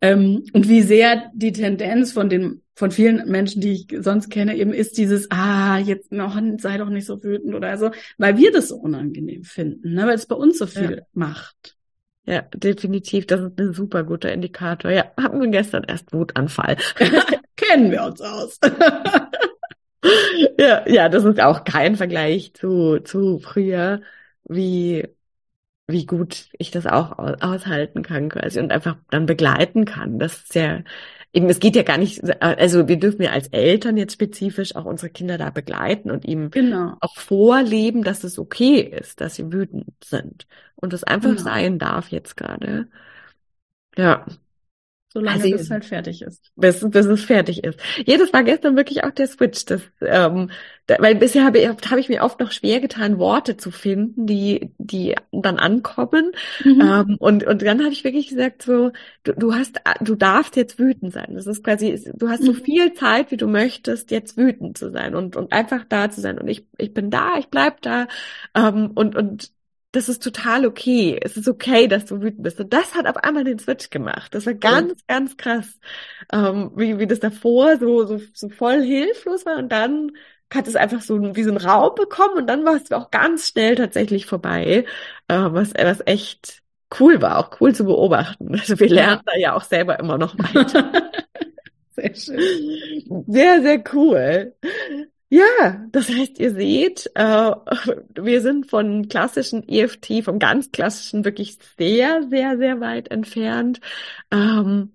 Ähm, 0.00 0.44
und 0.52 0.68
wie 0.68 0.82
sehr 0.82 1.30
die 1.34 1.52
Tendenz 1.52 2.12
von 2.12 2.28
den, 2.28 2.62
von 2.74 2.90
vielen 2.90 3.28
Menschen, 3.30 3.60
die 3.60 3.72
ich 3.72 3.86
sonst 4.00 4.30
kenne, 4.30 4.56
eben 4.56 4.72
ist 4.72 4.96
dieses, 4.96 5.30
ah, 5.30 5.78
jetzt 5.78 6.10
noch, 6.10 6.40
sei 6.58 6.78
doch 6.78 6.88
nicht 6.88 7.06
so 7.06 7.22
wütend 7.22 7.54
oder 7.54 7.76
so, 7.76 7.90
weil 8.16 8.38
wir 8.38 8.50
das 8.50 8.68
so 8.68 8.76
unangenehm 8.76 9.44
finden, 9.44 9.94
ne, 9.94 10.06
weil 10.06 10.14
es 10.14 10.26
bei 10.26 10.36
uns 10.36 10.58
so 10.58 10.66
viel 10.66 10.96
ja. 10.96 11.02
macht. 11.12 11.76
Ja, 12.24 12.42
definitiv. 12.54 13.26
Das 13.26 13.40
ist 13.40 13.58
ein 13.58 13.72
super 13.72 14.04
guter 14.04 14.32
Indikator. 14.32 14.90
Ja, 14.90 15.10
hatten 15.16 15.40
wir 15.40 15.48
gestern 15.48 15.84
erst 15.84 16.12
Wutanfall. 16.12 16.76
Kennen 17.56 17.90
wir 17.90 18.04
uns 18.04 18.20
aus. 18.20 18.58
ja, 20.58 20.88
ja, 20.88 21.08
das 21.08 21.24
ist 21.24 21.40
auch 21.40 21.64
kein 21.64 21.96
Vergleich 21.96 22.54
zu, 22.54 23.00
zu 23.00 23.40
früher, 23.40 24.02
wie, 24.44 25.08
wie 25.90 26.06
gut 26.06 26.48
ich 26.58 26.70
das 26.70 26.86
auch 26.86 27.18
aushalten 27.18 28.02
kann 28.02 28.28
quasi 28.28 28.58
und 28.58 28.72
einfach 28.72 28.96
dann 29.10 29.26
begleiten 29.26 29.84
kann. 29.84 30.18
Das 30.18 30.38
ist 30.44 30.54
ja, 30.54 30.80
eben, 31.32 31.48
es 31.48 31.60
geht 31.60 31.76
ja 31.76 31.82
gar 31.82 31.98
nicht, 31.98 32.22
also 32.42 32.88
wir 32.88 32.98
dürfen 32.98 33.22
ja 33.22 33.30
als 33.30 33.48
Eltern 33.48 33.96
jetzt 33.96 34.14
spezifisch 34.14 34.76
auch 34.76 34.84
unsere 34.84 35.10
Kinder 35.10 35.38
da 35.38 35.50
begleiten 35.50 36.10
und 36.10 36.24
ihm 36.24 36.50
genau. 36.50 36.96
auch 37.00 37.16
vorleben, 37.16 38.02
dass 38.02 38.24
es 38.24 38.38
okay 38.38 38.80
ist, 38.80 39.20
dass 39.20 39.36
sie 39.36 39.52
wütend 39.52 39.92
sind 40.02 40.46
und 40.76 40.92
es 40.92 41.04
einfach 41.04 41.30
genau. 41.30 41.42
sein 41.42 41.78
darf 41.78 42.08
jetzt 42.08 42.36
gerade. 42.36 42.88
Ja. 43.96 44.26
Solange 45.12 45.42
also, 45.42 45.56
es 45.56 45.70
halt 45.70 45.84
fertig 45.84 46.22
ist. 46.22 46.52
Bis, 46.54 46.88
bis 46.88 47.06
es 47.06 47.24
fertig 47.24 47.64
ist. 47.64 47.80
Ja, 48.06 48.16
das 48.16 48.32
war 48.32 48.44
gestern 48.44 48.76
wirklich 48.76 49.02
auch 49.02 49.10
der 49.10 49.26
Switch. 49.26 49.64
Das, 49.64 49.82
ähm, 50.00 50.50
da, 50.86 50.96
weil 51.00 51.16
bisher 51.16 51.44
habe 51.44 51.58
ich, 51.58 51.68
hab 51.68 51.98
ich 51.98 52.08
mir 52.08 52.22
oft 52.22 52.38
noch 52.38 52.52
schwer 52.52 52.78
getan, 52.80 53.18
Worte 53.18 53.56
zu 53.56 53.72
finden, 53.72 54.26
die, 54.26 54.72
die 54.78 55.16
dann 55.32 55.58
ankommen. 55.58 56.30
Mhm. 56.62 56.80
Ähm, 56.80 57.16
und, 57.18 57.44
und 57.44 57.62
dann 57.62 57.80
habe 57.80 57.92
ich 57.92 58.04
wirklich 58.04 58.28
gesagt, 58.28 58.62
so, 58.62 58.92
du, 59.24 59.32
du 59.32 59.52
hast, 59.52 59.80
du 60.00 60.14
darfst 60.14 60.54
jetzt 60.54 60.78
wütend 60.78 61.12
sein. 61.12 61.34
Das 61.34 61.48
ist 61.48 61.64
quasi, 61.64 62.00
du 62.14 62.28
hast 62.28 62.44
so 62.44 62.52
mhm. 62.52 62.62
viel 62.62 62.92
Zeit, 62.92 63.32
wie 63.32 63.36
du 63.36 63.48
möchtest, 63.48 64.12
jetzt 64.12 64.36
wütend 64.36 64.78
zu 64.78 64.90
sein 64.90 65.16
und, 65.16 65.34
und 65.34 65.52
einfach 65.52 65.84
da 65.88 66.08
zu 66.08 66.20
sein. 66.20 66.38
Und 66.38 66.46
ich, 66.46 66.68
ich 66.78 66.94
bin 66.94 67.10
da, 67.10 67.36
ich 67.36 67.48
bleib 67.48 67.82
da. 67.82 68.06
Ähm, 68.54 68.92
und, 68.94 69.16
und 69.16 69.50
das 69.92 70.08
ist 70.08 70.22
total 70.22 70.66
okay. 70.66 71.18
Es 71.20 71.36
ist 71.36 71.48
okay, 71.48 71.88
dass 71.88 72.04
du 72.06 72.20
wütend 72.20 72.42
bist. 72.42 72.60
Und 72.60 72.72
das 72.72 72.94
hat 72.94 73.06
auf 73.06 73.16
einmal 73.16 73.44
den 73.44 73.58
Switch 73.58 73.90
gemacht. 73.90 74.34
Das 74.34 74.46
war 74.46 74.54
ganz, 74.54 74.92
ja. 74.92 75.18
ganz 75.18 75.36
krass, 75.36 75.78
ähm, 76.32 76.70
wie, 76.76 76.98
wie 76.98 77.06
das 77.06 77.20
davor 77.20 77.76
so, 77.78 78.06
so, 78.06 78.20
so 78.32 78.48
voll 78.48 78.82
hilflos 78.82 79.44
war. 79.46 79.58
Und 79.58 79.70
dann 79.70 80.12
hat 80.52 80.66
es 80.66 80.76
einfach 80.76 81.00
so 81.00 81.34
wie 81.36 81.42
so 81.42 81.50
ein 81.50 81.56
Raum 81.56 81.94
bekommen 81.94 82.38
und 82.38 82.46
dann 82.48 82.64
war 82.64 82.74
es 82.74 82.90
auch 82.92 83.10
ganz 83.10 83.48
schnell 83.48 83.76
tatsächlich 83.76 84.26
vorbei, 84.26 84.84
äh, 85.28 85.34
was, 85.34 85.72
was 85.74 86.02
echt 86.06 86.60
cool 86.98 87.22
war, 87.22 87.38
auch 87.38 87.60
cool 87.60 87.74
zu 87.74 87.84
beobachten. 87.84 88.48
Also 88.58 88.78
wir 88.78 88.88
lernen 88.88 89.22
da 89.24 89.36
ja 89.36 89.54
auch 89.54 89.62
selber 89.62 89.98
immer 89.98 90.18
noch 90.18 90.36
weiter. 90.38 90.92
Sehr 91.92 92.14
schön. 92.14 93.24
Sehr, 93.26 93.62
sehr 93.62 93.84
cool. 93.92 94.54
Ja, 95.32 95.86
das 95.92 96.08
heißt, 96.08 96.40
ihr 96.40 96.52
seht, 96.52 97.08
äh, 97.14 97.52
wir 98.20 98.40
sind 98.40 98.68
von 98.68 99.08
klassischen 99.08 99.66
EFT, 99.68 100.24
vom 100.24 100.40
ganz 100.40 100.72
klassischen 100.72 101.24
wirklich 101.24 101.56
sehr, 101.78 102.28
sehr, 102.28 102.58
sehr 102.58 102.80
weit 102.80 103.10
entfernt. 103.12 103.80
Ähm, 104.32 104.92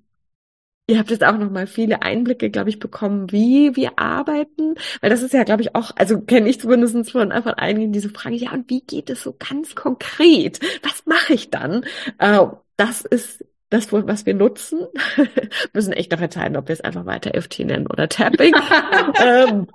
ihr 0.88 1.00
habt 1.00 1.12
jetzt 1.12 1.24
auch 1.24 1.38
noch 1.38 1.52
mal 1.52 1.68
viele 1.68 2.02
Einblicke, 2.02 2.50
glaube 2.52 2.70
ich, 2.70 2.80
bekommen, 2.80 3.32
wie 3.32 3.76
wir 3.76 3.98
arbeiten, 4.00 4.76
weil 5.02 5.10
das 5.10 5.24
ist 5.24 5.34
ja, 5.34 5.44
glaube 5.44 5.64
ich, 5.64 5.76
auch, 5.76 5.92
also 5.96 6.22
kenne 6.22 6.50
ich 6.50 6.60
zumindest 6.60 7.12
von, 7.12 7.32
von 7.32 7.54
einigen 7.54 7.94
diese 7.94 8.10
Frage, 8.10 8.36
ja, 8.36 8.52
und 8.54 8.70
wie 8.70 8.82
geht 8.82 9.10
es 9.10 9.24
so 9.24 9.36
ganz 9.40 9.76
konkret? 9.76 10.60
Was 10.84 11.06
mache 11.06 11.34
ich 11.34 11.50
dann? 11.50 11.86
Äh, 12.20 12.46
das 12.78 13.02
ist 13.02 13.46
das, 13.70 13.92
was 13.94 14.26
wir 14.26 14.34
nutzen. 14.34 14.82
wir 15.16 15.50
müssen 15.74 15.94
echt 15.94 16.12
noch 16.12 16.22
entscheiden, 16.22 16.58
ob 16.58 16.68
wir 16.68 16.74
es 16.74 16.82
einfach 16.82 17.06
weiter 17.06 17.34
EFT 17.36 17.60
nennen 17.60 17.88
oder 17.88 18.10
Tapping. 18.10 18.54
ähm, 19.24 19.68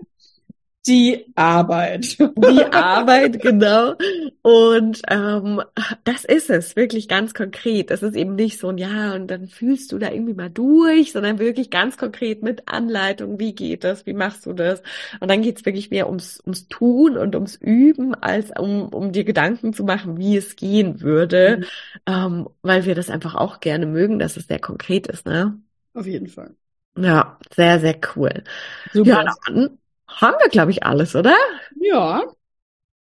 die 0.87 1.27
Arbeit. 1.35 2.19
Die 2.19 2.65
Arbeit, 2.73 3.41
genau. 3.41 3.95
Und 4.43 5.03
ähm, 5.09 5.61
das 6.05 6.25
ist 6.25 6.49
es, 6.49 6.75
wirklich 6.75 7.07
ganz 7.07 7.35
konkret. 7.35 7.91
Das 7.91 8.03
ist 8.03 8.17
eben 8.17 8.35
nicht 8.35 8.59
so 8.59 8.69
ein 8.69 8.79
Ja, 8.79 9.15
und 9.15 9.27
dann 9.27 9.47
fühlst 9.47 9.93
du 9.93 9.99
da 9.99 10.11
irgendwie 10.11 10.35
mal 10.35 10.49
durch, 10.49 11.13
sondern 11.13 11.39
wirklich 11.39 11.71
ganz 11.71 11.99
konkret 11.99 12.43
mit 12.43 12.67
Anleitung, 12.67 13.39
wie 13.39 13.55
geht 13.55 13.85
das, 13.85 14.07
wie 14.07 14.15
machst 14.15 14.47
du 14.47 14.55
das? 14.55 14.83
Und 15.21 15.31
dann 15.31 15.43
geht's 15.43 15.67
wirklich 15.67 15.91
mehr 15.91 16.09
ums, 16.09 16.41
ums 16.45 16.69
Tun 16.69 17.19
und 17.19 17.35
ums 17.35 17.57
Üben, 17.57 18.15
als 18.15 18.51
um, 18.59 18.89
um 18.89 19.13
dir 19.13 19.25
Gedanken 19.25 19.75
zu 19.75 19.85
machen, 19.85 20.17
wie 20.19 20.37
es 20.37 20.57
gehen 20.57 21.03
würde, 21.03 21.59
mhm. 21.59 21.65
ähm, 22.07 22.49
weil 22.63 22.87
wir 22.87 22.95
das 22.95 23.11
einfach 23.11 23.35
auch 23.35 23.61
gerne 23.61 23.85
mögen, 23.85 24.19
dass 24.19 24.37
es 24.39 24.47
sehr 24.47 24.61
konkret 24.61 25.07
ist, 25.09 25.27
ne? 25.27 25.61
Auf 25.93 26.07
jeden 26.07 26.29
Fall. 26.29 26.55
Ja, 26.97 27.39
sehr, 27.55 27.81
sehr 27.81 27.99
cool. 28.17 28.45
Super. 28.93 29.11
Ja, 29.11 29.35
dann 29.47 29.79
haben 30.17 30.37
wir, 30.41 30.49
glaube 30.49 30.71
ich, 30.71 30.85
alles, 30.85 31.15
oder? 31.15 31.37
Ja. 31.81 32.23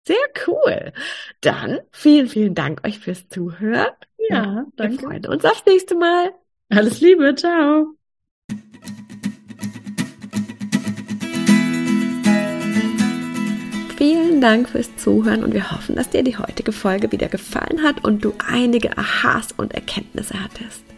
Sehr 0.08 0.18
cool. 0.48 0.94
Dann 1.42 1.80
vielen, 1.92 2.28
vielen 2.28 2.54
Dank 2.54 2.86
euch 2.86 3.00
fürs 3.00 3.28
Zuhören. 3.28 3.88
Ja, 4.30 4.66
danke. 4.76 5.02
Wir 5.02 5.08
freuen 5.08 5.26
uns 5.26 5.46
aufs 5.46 5.66
nächste 5.66 5.96
Mal. 5.96 6.32
Alles 6.70 7.02
Liebe, 7.02 7.34
ciao. 7.36 7.96
Vielen 13.98 14.42
Dank 14.42 14.70
fürs 14.70 14.96
Zuhören 14.98 15.44
und 15.44 15.54
wir 15.54 15.72
hoffen, 15.72 15.96
dass 15.96 16.10
dir 16.10 16.22
die 16.22 16.38
heutige 16.38 16.72
Folge 16.72 17.12
wieder 17.12 17.28
gefallen 17.28 17.82
hat 17.82 18.04
und 18.04 18.24
du 18.24 18.34
einige 18.48 18.98
Aha's 18.98 19.54
und 19.54 19.74
Erkenntnisse 19.74 20.36
hattest. 20.44 20.85